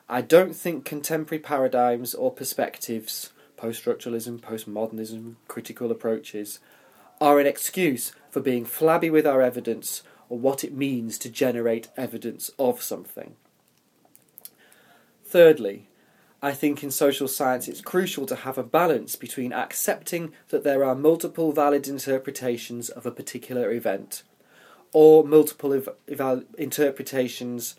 I 0.09 0.21
don't 0.21 0.55
think 0.55 0.85
contemporary 0.85 1.43
paradigms 1.43 2.15
or 2.15 2.31
perspectives, 2.31 3.33
post 3.57 3.85
structuralism, 3.85 4.39
postmodernism, 4.39 5.35
critical 5.49 5.91
approaches, 5.91 6.61
are 7.21 7.41
an 7.41 7.49
excuse 7.49 8.13
for 8.31 8.39
being 8.39 8.65
flabby 8.65 9.11
with 9.11 9.27
our 9.27 9.43
evidence 9.43 10.05
or 10.31 10.39
what 10.39 10.65
it 10.65 10.73
means 10.73 11.19
to 11.19 11.29
generate 11.29 11.89
evidence 11.99 12.51
of 12.59 12.81
something. 12.81 13.35
Thirdly, 15.27 15.89
I 16.41 16.53
think 16.53 16.83
in 16.83 16.91
social 16.91 17.29
science 17.29 17.69
it's 17.69 17.83
crucial 17.83 18.25
to 18.27 18.37
have 18.37 18.57
a 18.57 18.63
balance 18.63 19.15
between 19.15 19.53
accepting 19.53 20.33
that 20.49 20.65
there 20.65 20.83
are 20.83 20.95
multiple 20.95 21.53
valid 21.53 21.87
interpretations 21.87 22.89
of 22.89 23.05
a 23.05 23.11
particular 23.11 23.71
event 23.71 24.23
or 24.93 25.25
multiple 25.25 25.75
ev- 25.75 25.91
eval- 26.09 26.45
interpretations 26.57 27.75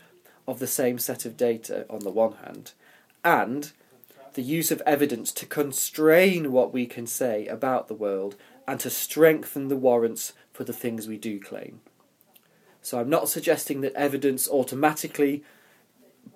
of 0.47 0.59
the 0.59 0.67
same 0.67 0.99
set 0.99 1.25
of 1.25 1.37
data 1.37 1.85
on 1.89 1.99
the 1.99 2.09
one 2.09 2.33
hand, 2.45 2.73
and 3.23 3.71
the 4.33 4.41
use 4.41 4.71
of 4.71 4.81
evidence 4.85 5.31
to 5.33 5.45
constrain 5.45 6.51
what 6.51 6.73
we 6.73 6.85
can 6.85 7.05
say 7.05 7.47
about 7.47 7.87
the 7.87 7.93
world 7.93 8.35
and 8.67 8.79
to 8.79 8.89
strengthen 8.89 9.67
the 9.67 9.75
warrants 9.75 10.33
for 10.53 10.63
the 10.63 10.73
things 10.73 11.07
we 11.07 11.17
do 11.17 11.39
claim. 11.39 11.81
So 12.81 12.99
I'm 12.99 13.09
not 13.09 13.29
suggesting 13.29 13.81
that 13.81 13.93
evidence 13.93 14.49
automatically 14.49 15.43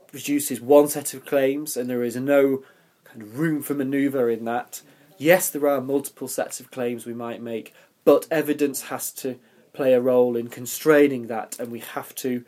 produces 0.08 0.62
one 0.62 0.88
set 0.88 1.14
of 1.14 1.26
claims 1.26 1.76
and 1.76 1.90
there 1.90 2.04
is 2.04 2.16
no 2.16 2.64
kind 3.04 3.22
of 3.22 3.40
room 3.40 3.62
for 3.62 3.74
manoeuvre 3.74 4.28
in 4.32 4.46
that. 4.46 4.82
Yes, 5.18 5.50
there 5.50 5.68
are 5.68 5.82
multiple 5.82 6.28
sets 6.28 6.60
of 6.60 6.72
claims 6.72 7.06
we 7.06 7.14
might 7.14 7.42
make, 7.42 7.74
but 8.04 8.28
evidence 8.30 8.84
has 8.84 9.12
to 9.14 9.40
play 9.74 9.94
a 9.94 10.02
role 10.02 10.36
in 10.36 10.48
constraining 10.48 11.28
that, 11.28 11.60
and 11.60 11.72
we 11.72 11.80
have 11.80 12.16
to 12.16 12.44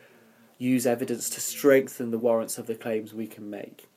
use 0.58 0.86
evidence 0.86 1.30
to 1.30 1.40
strengthen 1.40 2.10
the 2.10 2.18
warrants 2.18 2.58
of 2.58 2.66
the 2.66 2.74
claims 2.74 3.14
we 3.14 3.26
can 3.26 3.48
make. 3.48 3.88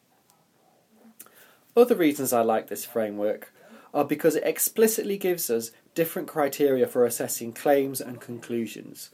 Other 1.76 1.96
reasons 1.96 2.34
I 2.34 2.42
like 2.42 2.68
this 2.68 2.86
framework 2.86 3.54
are 3.94 4.06
because 4.06 4.36
it 4.36 4.44
explicitly 4.44 5.18
gives 5.18 5.50
us 5.50 5.72
different 5.96 6.28
criteria 6.28 6.88
for 6.88 7.06
assessing 7.06 7.54
claims 7.54 8.00
and 8.00 8.22
conclusions. 8.22 9.10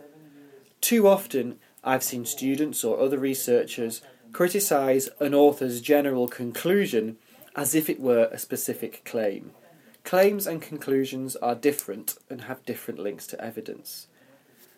Too 0.88 1.06
often, 1.06 1.60
I've 1.84 2.02
seen 2.02 2.24
students 2.24 2.82
or 2.82 2.98
other 2.98 3.18
researchers 3.18 4.02
criticise 4.32 5.10
an 5.20 5.34
author's 5.34 5.82
general 5.82 6.30
conclusion 6.30 7.18
as 7.58 7.76
if 7.76 7.90
it 7.90 8.00
were 8.00 8.30
a 8.32 8.38
specific 8.38 9.04
claim. 9.04 9.52
Claims 10.06 10.48
and 10.48 10.62
conclusions 10.62 11.36
are 11.36 11.56
different 11.56 12.16
and 12.30 12.44
have 12.44 12.66
different 12.66 13.02
links 13.02 13.28
to 13.28 13.44
evidence. 13.44 14.08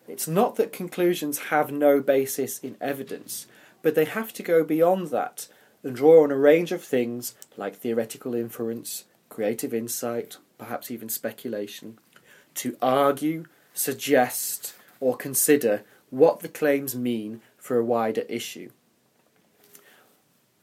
It's 0.08 0.26
not 0.26 0.56
that 0.56 0.72
conclusions 0.72 1.38
have 1.54 1.70
no 1.70 2.00
basis 2.00 2.58
in 2.58 2.76
evidence, 2.80 3.46
but 3.80 3.94
they 3.94 4.06
have 4.06 4.32
to 4.32 4.42
go 4.42 4.64
beyond 4.64 5.10
that 5.10 5.46
and 5.84 5.94
draw 5.94 6.24
on 6.24 6.32
a 6.32 6.36
range 6.36 6.72
of 6.72 6.82
things 6.82 7.36
like 7.56 7.76
theoretical 7.76 8.34
inference, 8.34 9.04
creative 9.28 9.72
insight, 9.72 10.38
perhaps 10.58 10.90
even 10.90 11.08
speculation, 11.08 12.00
to 12.54 12.76
argue, 12.82 13.44
suggest, 13.74 14.74
or 14.98 15.16
consider 15.16 15.84
what 16.10 16.40
the 16.40 16.48
claims 16.48 16.94
mean 16.94 17.40
for 17.56 17.78
a 17.78 17.84
wider 17.84 18.22
issue. 18.22 18.70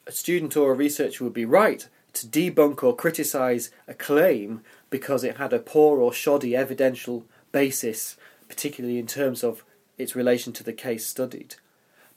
A 0.06 0.12
student 0.12 0.56
or 0.56 0.72
a 0.72 0.76
researcher 0.76 1.24
would 1.24 1.34
be 1.34 1.46
right 1.46 1.88
to 2.14 2.28
debunk 2.28 2.84
or 2.84 2.96
criticise 2.96 3.72
a 3.88 3.94
claim 3.94 4.62
because 4.90 5.24
it 5.24 5.38
had 5.38 5.54
a 5.54 5.60
poor 5.60 6.00
or 6.00 6.14
shoddy 6.14 6.56
evidential 6.56 7.26
basis, 7.52 8.18
particularly 8.48 8.98
in 8.98 9.08
terms 9.08 9.44
of 9.44 9.64
its 9.98 10.16
relation 10.16 10.54
to 10.54 10.64
the 10.64 10.74
case 10.74 11.06
studied. 11.06 11.56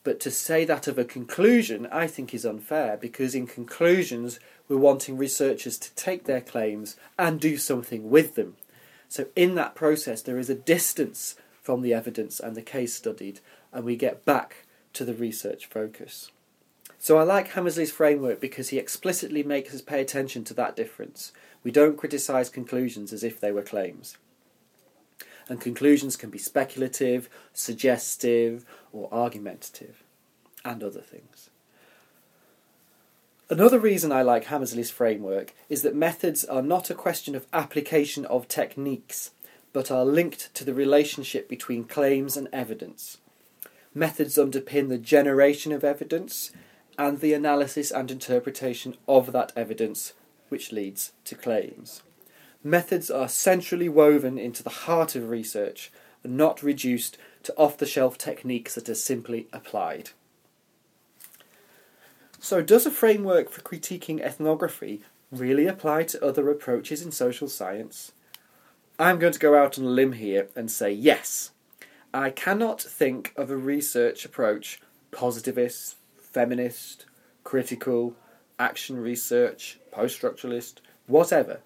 But 0.03 0.21
to 0.21 0.31
say 0.31 0.65
that 0.65 0.87
of 0.87 0.99
a 0.99 1.05
conclusion, 1.05 1.87
I 1.93 2.07
think, 2.07 2.33
is 2.33 2.47
unfair 2.47 2.97
because 2.97 3.35
in 3.35 3.47
conclusions, 3.47 4.41
we're 4.69 4.79
wanting 4.79 5.19
researchers 5.19 5.79
to 5.79 5.95
take 5.95 6.25
their 6.25 6.41
claims 6.41 6.97
and 7.19 7.39
do 7.39 7.57
something 7.59 8.09
with 8.09 8.35
them. 8.35 8.57
So, 9.09 9.27
in 9.37 9.57
that 9.57 9.75
process, 9.75 10.23
there 10.23 10.39
is 10.39 10.49
a 10.49 10.55
distance 10.55 11.35
from 11.71 11.83
the 11.83 11.95
evidence 11.95 12.41
and 12.41 12.57
the 12.57 12.63
case 12.63 12.93
studied, 12.93 13.39
and 13.73 13.85
we 13.85 13.95
get 13.95 14.25
back 14.25 14.65
to 14.93 15.05
the 15.05 15.15
research 15.15 15.67
focus. 15.67 16.33
So 16.99 17.17
I 17.17 17.23
like 17.23 17.51
Hammersley's 17.51 17.93
framework 17.93 18.41
because 18.41 18.71
he 18.71 18.77
explicitly 18.77 19.45
makes 19.45 19.73
us 19.73 19.81
pay 19.81 20.01
attention 20.01 20.43
to 20.47 20.55
that 20.55 20.75
difference. 20.75 21.33
We 21.63 21.71
don't 21.71 21.97
criticise 21.97 22.49
conclusions 22.49 23.13
as 23.13 23.23
if 23.23 23.39
they 23.39 23.53
were 23.53 23.63
claims. 23.63 24.19
And 25.49 25.61
conclusions 25.61 26.17
can 26.17 26.29
be 26.29 26.39
speculative, 26.39 27.29
suggestive, 27.53 28.65
or 28.93 29.09
argumentative, 29.15 30.03
and 30.65 30.83
other 30.83 31.03
things. 31.03 31.51
Another 33.49 33.79
reason 33.79 34.11
I 34.11 34.23
like 34.23 34.47
Hammersley's 34.47 34.91
framework 34.91 35.55
is 35.69 35.83
that 35.83 35.95
methods 35.95 36.45
are 36.45 36.63
not 36.63 36.91
a 36.91 36.95
question 36.95 37.37
of 37.37 37.47
application 37.53 38.25
of 38.25 38.49
techniques, 38.49 39.31
but 39.73 39.91
are 39.91 40.05
linked 40.05 40.53
to 40.55 40.65
the 40.65 40.75
relationship 40.75 41.49
between 41.49 41.85
claims 41.85 42.37
and 42.37 42.49
evidence. 42.53 43.19
Methods 43.95 44.37
underpin 44.37 44.89
the 44.89 44.99
generation 44.99 45.73
of 45.73 45.85
evidence 45.85 46.53
and 46.99 47.21
the 47.21 47.33
analysis 47.33 47.91
and 47.91 48.11
interpretation 48.11 48.97
of 49.09 49.33
that 49.33 49.53
evidence 49.57 50.13
which 50.49 50.73
leads 50.73 51.13
to 51.25 51.35
claims. 51.35 52.03
Methods 52.63 53.11
are 53.11 53.29
centrally 53.29 53.89
woven 53.89 54.39
into 54.39 54.63
the 54.63 54.71
heart 54.71 55.17
of 55.17 55.31
research 55.31 55.91
and 56.23 56.37
not 56.37 56.63
reduced 56.63 57.17
to 57.43 57.55
off 57.57 57.79
the 57.79 57.87
shelf 57.87 58.19
techniques 58.19 58.75
that 58.75 58.89
are 58.89 58.95
simply 58.95 59.47
applied. 59.53 60.11
So, 62.39 62.63
does 62.63 62.87
a 62.87 62.91
framework 62.91 63.51
for 63.51 63.61
critiquing 63.63 64.21
ethnography 64.21 65.03
really 65.31 65.67
apply 65.67 66.05
to 66.05 66.25
other 66.25 66.51
approaches 66.51 67.03
in 67.03 67.13
social 67.13 67.49
science? 67.49 68.13
I'm 69.01 69.19
going 69.19 69.33
to 69.33 69.39
go 69.39 69.57
out 69.57 69.79
on 69.79 69.87
a 69.87 69.89
limb 69.89 70.13
here 70.13 70.51
and 70.55 70.71
say 70.71 70.93
yes. 70.93 71.53
I 72.13 72.29
cannot 72.29 72.83
think 72.83 73.33
of 73.35 73.51
a 73.51 73.57
research 73.57 74.27
approach, 74.27 74.79
positivist, 75.11 75.97
feminist, 76.19 77.07
critical, 77.43 78.15
action 78.59 78.99
research, 78.99 79.79
post 79.91 80.21
structuralist, 80.21 80.81
whatever, 81.07 81.61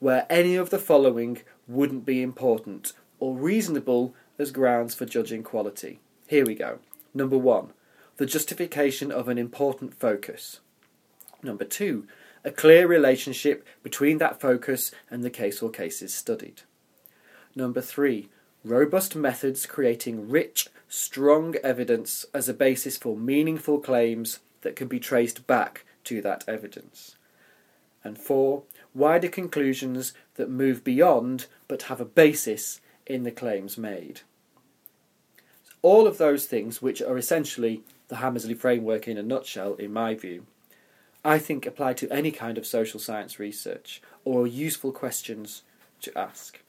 where 0.00 0.26
any 0.28 0.56
of 0.56 0.70
the 0.70 0.78
following 0.80 1.42
wouldn't 1.68 2.04
be 2.04 2.20
important 2.20 2.94
or 3.20 3.36
reasonable 3.36 4.16
as 4.36 4.50
grounds 4.50 4.92
for 4.92 5.06
judging 5.06 5.44
quality. 5.44 6.00
Here 6.26 6.44
we 6.44 6.56
go. 6.56 6.80
Number 7.14 7.38
one, 7.38 7.74
the 8.16 8.26
justification 8.26 9.12
of 9.12 9.28
an 9.28 9.38
important 9.38 9.94
focus. 9.94 10.58
Number 11.44 11.64
two, 11.64 12.08
a 12.42 12.50
clear 12.50 12.88
relationship 12.88 13.64
between 13.84 14.18
that 14.18 14.40
focus 14.40 14.90
and 15.08 15.22
the 15.22 15.30
case 15.30 15.62
or 15.62 15.70
cases 15.70 16.12
studied. 16.12 16.62
Number 17.54 17.80
three, 17.80 18.28
robust 18.64 19.14
methods 19.14 19.66
creating 19.66 20.28
rich, 20.28 20.68
strong 20.88 21.54
evidence 21.62 22.24
as 22.32 22.48
a 22.48 22.54
basis 22.54 22.96
for 22.96 23.16
meaningful 23.16 23.78
claims 23.78 24.38
that 24.62 24.76
can 24.76 24.88
be 24.88 25.00
traced 25.00 25.46
back 25.46 25.84
to 26.04 26.22
that 26.22 26.44
evidence. 26.48 27.16
And 28.04 28.18
four, 28.18 28.62
wider 28.94 29.28
conclusions 29.28 30.12
that 30.34 30.50
move 30.50 30.82
beyond 30.82 31.46
but 31.68 31.82
have 31.82 32.00
a 32.00 32.06
basis 32.06 32.80
in 33.06 33.22
the 33.22 33.30
claims 33.30 33.76
made. 33.76 34.22
All 35.82 36.06
of 36.06 36.18
those 36.18 36.46
things, 36.46 36.80
which 36.80 37.02
are 37.02 37.18
essentially 37.18 37.82
the 38.08 38.16
Hammersley 38.16 38.54
framework 38.54 39.08
in 39.08 39.18
a 39.18 39.22
nutshell, 39.22 39.74
in 39.74 39.92
my 39.92 40.14
view, 40.14 40.46
I 41.24 41.38
think 41.38 41.66
apply 41.66 41.94
to 41.94 42.10
any 42.10 42.30
kind 42.30 42.58
of 42.58 42.66
social 42.66 42.98
science 42.98 43.38
research 43.38 44.02
or 44.24 44.46
useful 44.46 44.92
questions 44.92 45.62
to 46.02 46.16
ask. 46.18 46.60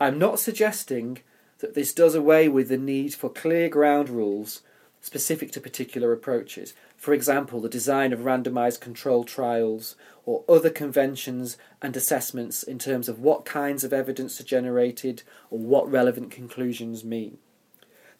I'm 0.00 0.18
not 0.18 0.38
suggesting 0.38 1.18
that 1.58 1.74
this 1.74 1.92
does 1.92 2.14
away 2.14 2.48
with 2.48 2.68
the 2.68 2.78
need 2.78 3.14
for 3.14 3.28
clear 3.28 3.68
ground 3.68 4.08
rules 4.08 4.62
specific 5.00 5.50
to 5.52 5.60
particular 5.60 6.12
approaches. 6.12 6.74
For 6.96 7.12
example, 7.12 7.60
the 7.60 7.68
design 7.68 8.12
of 8.12 8.20
randomized 8.20 8.80
control 8.80 9.24
trials 9.24 9.96
or 10.24 10.44
other 10.48 10.70
conventions 10.70 11.56
and 11.80 11.96
assessments 11.96 12.62
in 12.62 12.78
terms 12.78 13.08
of 13.08 13.20
what 13.20 13.44
kinds 13.44 13.84
of 13.84 13.92
evidence 13.92 14.40
are 14.40 14.44
generated 14.44 15.22
or 15.50 15.58
what 15.58 15.90
relevant 15.90 16.30
conclusions 16.30 17.04
mean. 17.04 17.38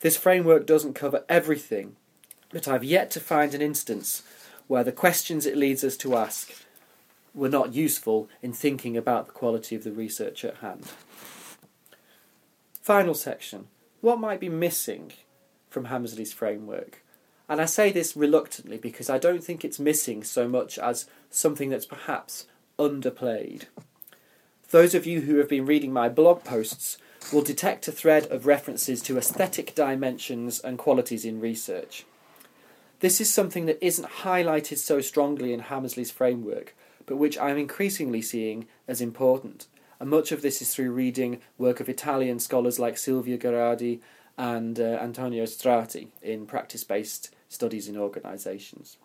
This 0.01 0.17
framework 0.17 0.67
doesn't 0.67 0.95
cover 0.95 1.25
everything, 1.29 1.97
but 2.51 2.69
I've 2.69 2.85
yet 2.85 3.11
to 3.13 3.21
find 3.21 3.55
an 3.55 3.63
instance 3.63 4.23
where 4.69 4.85
the 4.85 4.93
questions 4.93 5.47
it 5.47 5.57
leads 5.57 5.83
us 5.83 5.97
to 5.99 6.17
ask 6.17 6.53
were 7.35 7.49
not 7.49 7.75
useful 7.75 8.29
in 8.43 8.53
thinking 8.53 8.97
about 8.97 9.27
the 9.27 9.33
quality 9.33 9.75
of 9.77 9.85
the 9.85 9.93
research 9.93 10.45
at 10.45 10.59
hand. 10.59 10.87
Final 12.89 13.13
section. 13.13 13.67
What 14.01 14.19
might 14.19 14.41
be 14.41 14.49
missing 14.49 15.13
from 15.69 15.85
Hammersley's 15.85 16.33
framework? 16.33 17.05
And 17.47 17.61
I 17.61 17.67
say 17.67 17.93
this 17.93 18.17
reluctantly 18.17 18.79
because 18.79 19.11
I 19.11 19.19
don't 19.19 19.45
think 19.45 19.63
it's 19.63 19.79
missing 19.79 20.25
so 20.25 20.49
much 20.49 20.79
as 20.79 21.05
something 21.29 21.69
that's 21.69 21.85
perhaps 21.85 22.47
underplayed. 22.79 23.65
Those 24.71 24.95
of 24.95 25.05
you 25.05 25.21
who 25.21 25.37
have 25.37 25.51
been 25.51 25.67
reading 25.67 25.93
my 25.93 26.09
blog 26.09 26.45
posts 26.45 26.97
will 27.31 27.43
detect 27.43 27.89
a 27.89 27.93
thread 27.93 28.25
of 28.29 28.47
references 28.47 29.03
to 29.03 29.19
aesthetic 29.19 29.75
dimensions 29.75 30.59
and 30.59 30.79
qualities 30.79 31.27
in 31.27 31.43
research. 31.43 32.07
This 33.01 33.21
is 33.21 33.31
something 33.31 33.67
that 33.67 33.85
isn't 33.85 34.23
highlighted 34.23 34.79
so 34.79 35.03
strongly 35.03 35.53
in 35.53 35.61
Hammersley's 35.61 36.11
framework, 36.11 36.75
but 37.05 37.19
which 37.19 37.37
I'm 37.37 37.59
increasingly 37.59 38.23
seeing 38.23 38.67
as 38.89 39.03
important 39.03 39.67
and 40.01 40.11
much 40.11 40.33
of 40.33 40.43
this 40.43 40.63
is 40.63 40.75
through 40.75 40.93
reading 40.93 41.41
work 41.57 41.81
of 41.81 41.89
Italian 41.89 42.39
scholars 42.39 42.79
like 42.79 42.97
Silvia 42.97 43.37
Gherardi 43.39 44.01
and 44.37 44.79
uh, 44.79 44.99
Antonio 45.01 45.45
Strati 45.45 46.09
in 46.23 46.47
practice 46.47 46.85
based 46.85 47.35
studies 47.49 47.89
in 47.89 47.97
organisations. 47.97 48.99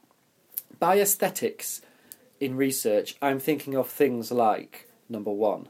By 0.80 1.00
aesthetics 1.00 1.82
in 2.40 2.56
research, 2.56 3.16
I'm 3.22 3.40
thinking 3.40 3.76
of 3.76 3.90
things 3.90 4.32
like 4.32 4.88
number 5.10 5.32
one, 5.32 5.70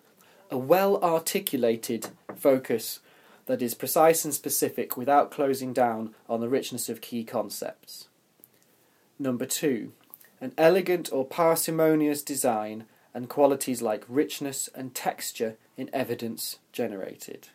a 0.52 0.58
well 0.58 1.02
articulated 1.04 2.08
focus 2.36 3.00
that 3.46 3.62
is 3.62 3.74
precise 3.74 4.24
and 4.24 4.34
specific 4.34 4.96
without 4.96 5.32
closing 5.32 5.74
down 5.74 6.16
on 6.30 6.40
the 6.40 6.50
richness 6.50 6.90
of 6.90 7.02
key 7.02 7.24
concepts. 7.24 8.08
Number 9.20 9.46
two, 9.46 9.94
an 10.42 10.54
elegant 10.58 11.12
or 11.12 11.26
parsimonious 11.26 12.22
design 12.22 12.86
and 13.14 13.30
qualities 13.30 13.82
like 13.82 14.06
richness 14.08 14.70
and 14.74 14.96
texture 14.96 15.58
in 15.78 15.90
evidence 15.94 16.60
generated. 16.72 17.50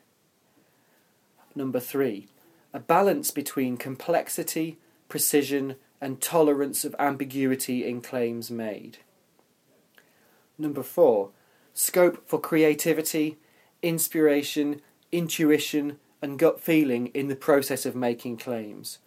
Number 1.54 1.80
three, 1.80 2.28
a 2.72 2.78
balance 2.78 3.30
between 3.30 3.76
complexity, 3.76 4.78
precision, 5.08 5.76
and 6.00 6.20
tolerance 6.20 6.84
of 6.84 6.94
ambiguity 6.98 7.86
in 7.86 8.00
claims 8.00 8.50
made. 8.50 8.98
Number 10.56 10.82
four, 10.82 11.30
scope 11.74 12.28
for 12.28 12.38
creativity, 12.38 13.38
inspiration, 13.82 14.80
intuition, 15.10 15.98
and 16.20 16.38
gut 16.38 16.60
feeling 16.60 17.08
in 17.08 17.28
the 17.28 17.36
process 17.36 17.86
of 17.86 17.94
making 17.94 18.36
claims. 18.36 18.98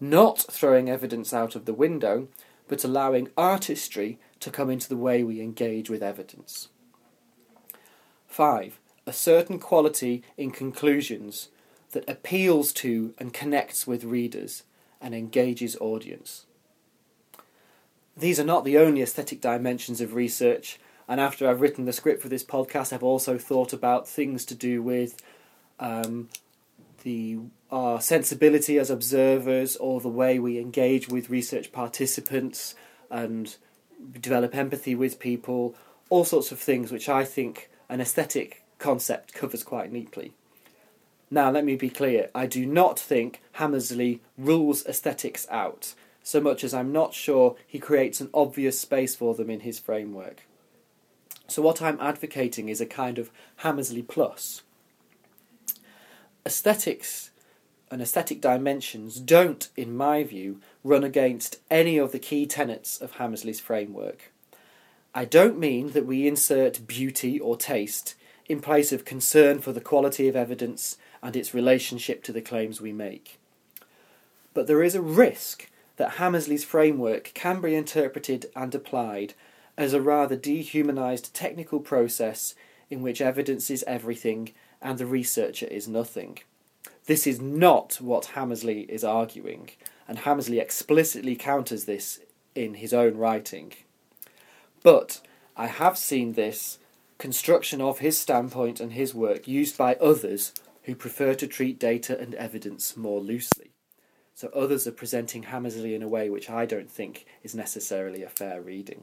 Not 0.00 0.38
throwing 0.50 0.88
evidence 0.88 1.32
out 1.32 1.54
of 1.54 1.64
the 1.64 1.74
window, 1.74 2.28
but 2.68 2.84
allowing 2.84 3.28
artistry 3.36 4.18
to 4.40 4.50
come 4.50 4.70
into 4.70 4.88
the 4.88 4.96
way 4.96 5.22
we 5.22 5.40
engage 5.40 5.88
with 5.90 6.02
evidence. 6.02 6.68
5. 8.26 8.80
A 9.06 9.12
certain 9.12 9.58
quality 9.58 10.22
in 10.36 10.50
conclusions 10.50 11.48
that 11.92 12.08
appeals 12.08 12.72
to 12.72 13.14
and 13.18 13.32
connects 13.32 13.86
with 13.86 14.04
readers 14.04 14.62
and 15.00 15.14
engages 15.14 15.76
audience. 15.80 16.46
these 18.16 18.38
are 18.38 18.44
not 18.44 18.64
the 18.64 18.76
only 18.78 19.02
aesthetic 19.02 19.40
dimensions 19.40 20.00
of 20.00 20.14
research, 20.14 20.78
and 21.08 21.20
after 21.20 21.48
I've 21.48 21.60
written 21.60 21.86
the 21.86 21.92
script 21.92 22.22
for 22.22 22.28
this 22.28 22.44
podcast, 22.44 22.92
I've 22.92 23.02
also 23.02 23.38
thought 23.38 23.72
about 23.72 24.06
things 24.06 24.44
to 24.46 24.54
do 24.54 24.82
with 24.82 25.20
um, 25.80 26.28
the 27.02 27.38
our 27.70 28.00
sensibility 28.00 28.78
as 28.78 28.90
observers 28.90 29.76
or 29.76 30.00
the 30.00 30.08
way 30.08 30.38
we 30.38 30.58
engage 30.58 31.08
with 31.08 31.30
research 31.30 31.72
participants 31.72 32.74
and 33.10 33.56
develop 34.20 34.54
empathy 34.54 34.94
with 34.94 35.18
people, 35.18 35.74
all 36.08 36.24
sorts 36.24 36.52
of 36.52 36.58
things 36.58 36.90
which 36.90 37.08
I 37.08 37.24
think 37.24 37.70
an 37.88 38.00
aesthetic 38.00 38.62
concept 38.78 39.34
covers 39.34 39.62
quite 39.62 39.92
neatly. 39.92 40.32
Now, 41.30 41.50
let 41.50 41.64
me 41.64 41.76
be 41.76 41.90
clear 41.90 42.28
I 42.34 42.46
do 42.46 42.66
not 42.66 42.98
think 42.98 43.40
Hammersley 43.52 44.20
rules 44.36 44.84
aesthetics 44.86 45.46
out, 45.50 45.94
so 46.22 46.40
much 46.40 46.64
as 46.64 46.74
I'm 46.74 46.92
not 46.92 47.14
sure 47.14 47.56
he 47.66 47.78
creates 47.78 48.20
an 48.20 48.30
obvious 48.34 48.80
space 48.80 49.14
for 49.14 49.34
them 49.34 49.48
in 49.48 49.60
his 49.60 49.78
framework. 49.78 50.42
So, 51.46 51.62
what 51.62 51.80
I'm 51.80 52.00
advocating 52.00 52.68
is 52.68 52.80
a 52.80 52.86
kind 52.86 53.18
of 53.18 53.30
Hammersley 53.58 54.02
plus. 54.02 54.62
Aesthetics 56.44 57.30
and 57.90 58.00
aesthetic 58.00 58.40
dimensions 58.40 59.18
don't, 59.18 59.68
in 59.76 59.96
my 59.96 60.22
view, 60.22 60.60
run 60.84 61.02
against 61.02 61.58
any 61.70 61.98
of 61.98 62.12
the 62.12 62.18
key 62.18 62.46
tenets 62.46 63.00
of 63.00 63.12
Hammersley's 63.12 63.60
framework. 63.60 64.32
I 65.14 65.24
don't 65.24 65.58
mean 65.58 65.90
that 65.90 66.06
we 66.06 66.28
insert 66.28 66.86
beauty 66.86 67.40
or 67.40 67.56
taste 67.56 68.14
in 68.48 68.60
place 68.60 68.92
of 68.92 69.04
concern 69.04 69.60
for 69.60 69.72
the 69.72 69.80
quality 69.80 70.28
of 70.28 70.36
evidence 70.36 70.98
and 71.22 71.34
its 71.34 71.52
relationship 71.52 72.22
to 72.24 72.32
the 72.32 72.40
claims 72.40 72.80
we 72.80 72.92
make. 72.92 73.38
But 74.54 74.66
there 74.66 74.82
is 74.82 74.94
a 74.94 75.02
risk 75.02 75.68
that 75.96 76.12
Hammersley's 76.12 76.64
framework 76.64 77.32
can 77.34 77.60
be 77.60 77.74
interpreted 77.74 78.46
and 78.56 78.74
applied 78.74 79.34
as 79.76 79.92
a 79.92 80.00
rather 80.00 80.36
dehumanized 80.36 81.34
technical 81.34 81.80
process 81.80 82.54
in 82.88 83.02
which 83.02 83.20
evidence 83.20 83.70
is 83.70 83.84
everything 83.86 84.52
and 84.80 84.98
the 84.98 85.06
researcher 85.06 85.66
is 85.66 85.86
nothing. 85.86 86.38
This 87.10 87.26
is 87.26 87.40
not 87.40 88.00
what 88.00 88.36
Hammersley 88.36 88.82
is 88.82 89.02
arguing, 89.02 89.70
and 90.06 90.20
Hammersley 90.20 90.60
explicitly 90.60 91.34
counters 91.34 91.84
this 91.84 92.20
in 92.54 92.74
his 92.74 92.94
own 92.94 93.16
writing. 93.16 93.72
But 94.84 95.20
I 95.56 95.66
have 95.66 95.98
seen 95.98 96.34
this 96.34 96.78
construction 97.18 97.80
of 97.80 97.98
his 97.98 98.16
standpoint 98.16 98.78
and 98.78 98.92
his 98.92 99.12
work 99.12 99.48
used 99.48 99.76
by 99.76 99.96
others 99.96 100.52
who 100.84 100.94
prefer 100.94 101.34
to 101.34 101.48
treat 101.48 101.80
data 101.80 102.16
and 102.16 102.32
evidence 102.36 102.96
more 102.96 103.18
loosely. 103.18 103.72
So 104.36 104.48
others 104.54 104.86
are 104.86 104.92
presenting 104.92 105.42
Hammersley 105.42 105.96
in 105.96 106.04
a 106.04 106.08
way 106.08 106.30
which 106.30 106.48
I 106.48 106.64
don't 106.64 106.88
think 106.88 107.26
is 107.42 107.56
necessarily 107.56 108.22
a 108.22 108.28
fair 108.28 108.60
reading. 108.62 109.02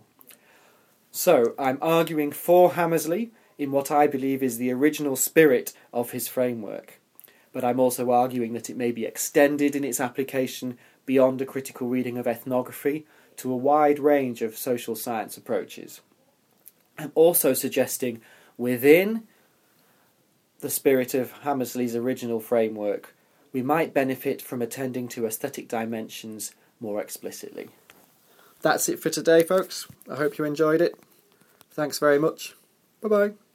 So 1.12 1.56
I'm 1.60 1.78
arguing 1.82 2.32
for 2.32 2.72
Hammersley 2.72 3.32
in 3.58 3.74
what 3.74 3.92
I 3.92 4.08
believe 4.08 4.42
is 4.42 4.58
the 4.58 4.72
original 4.72 5.18
spirit 5.18 5.74
of 5.92 6.12
his 6.12 6.30
framework, 6.30 7.02
but 7.58 7.64
I'm 7.64 7.80
also 7.80 8.12
arguing 8.12 8.54
that 8.54 8.70
it 8.70 8.78
may 8.78 8.92
be 8.92 9.04
extended 9.04 9.76
in 9.76 9.84
its 9.84 10.00
application 10.00 10.78
beyond 11.08 11.42
a 11.42 11.46
critical 11.46 11.88
reading 11.88 12.20
of 12.20 12.28
ethnography 12.28 13.08
to 13.38 13.52
a 13.52 13.58
wide 13.58 13.98
range 13.98 14.44
of 14.44 14.56
social 14.56 14.96
science 14.96 15.38
approaches. 15.38 16.02
I'm 17.00 17.12
also 17.16 17.56
suggesting 17.56 18.22
within 18.60 19.24
the 20.60 20.70
spirit 20.70 21.16
of 21.16 21.32
Hammersley's 21.32 21.96
original 21.96 22.40
framework, 22.40 23.16
we 23.52 23.64
might 23.64 23.92
benefit 23.92 24.40
from 24.40 24.62
attending 24.62 25.08
to 25.08 25.26
aesthetic 25.26 25.68
dimensions 25.68 26.54
more 26.80 27.02
explicitly. 27.02 27.70
That's 28.62 28.88
it 28.88 29.00
for 29.00 29.10
today, 29.10 29.42
folks. 29.42 29.88
I 30.08 30.14
hope 30.14 30.38
you 30.38 30.46
enjoyed 30.46 30.80
it. 30.80 30.94
Thanks 31.72 31.98
very 31.98 32.20
much. 32.20 32.54
Bye 33.02 33.10
bye. 33.10 33.47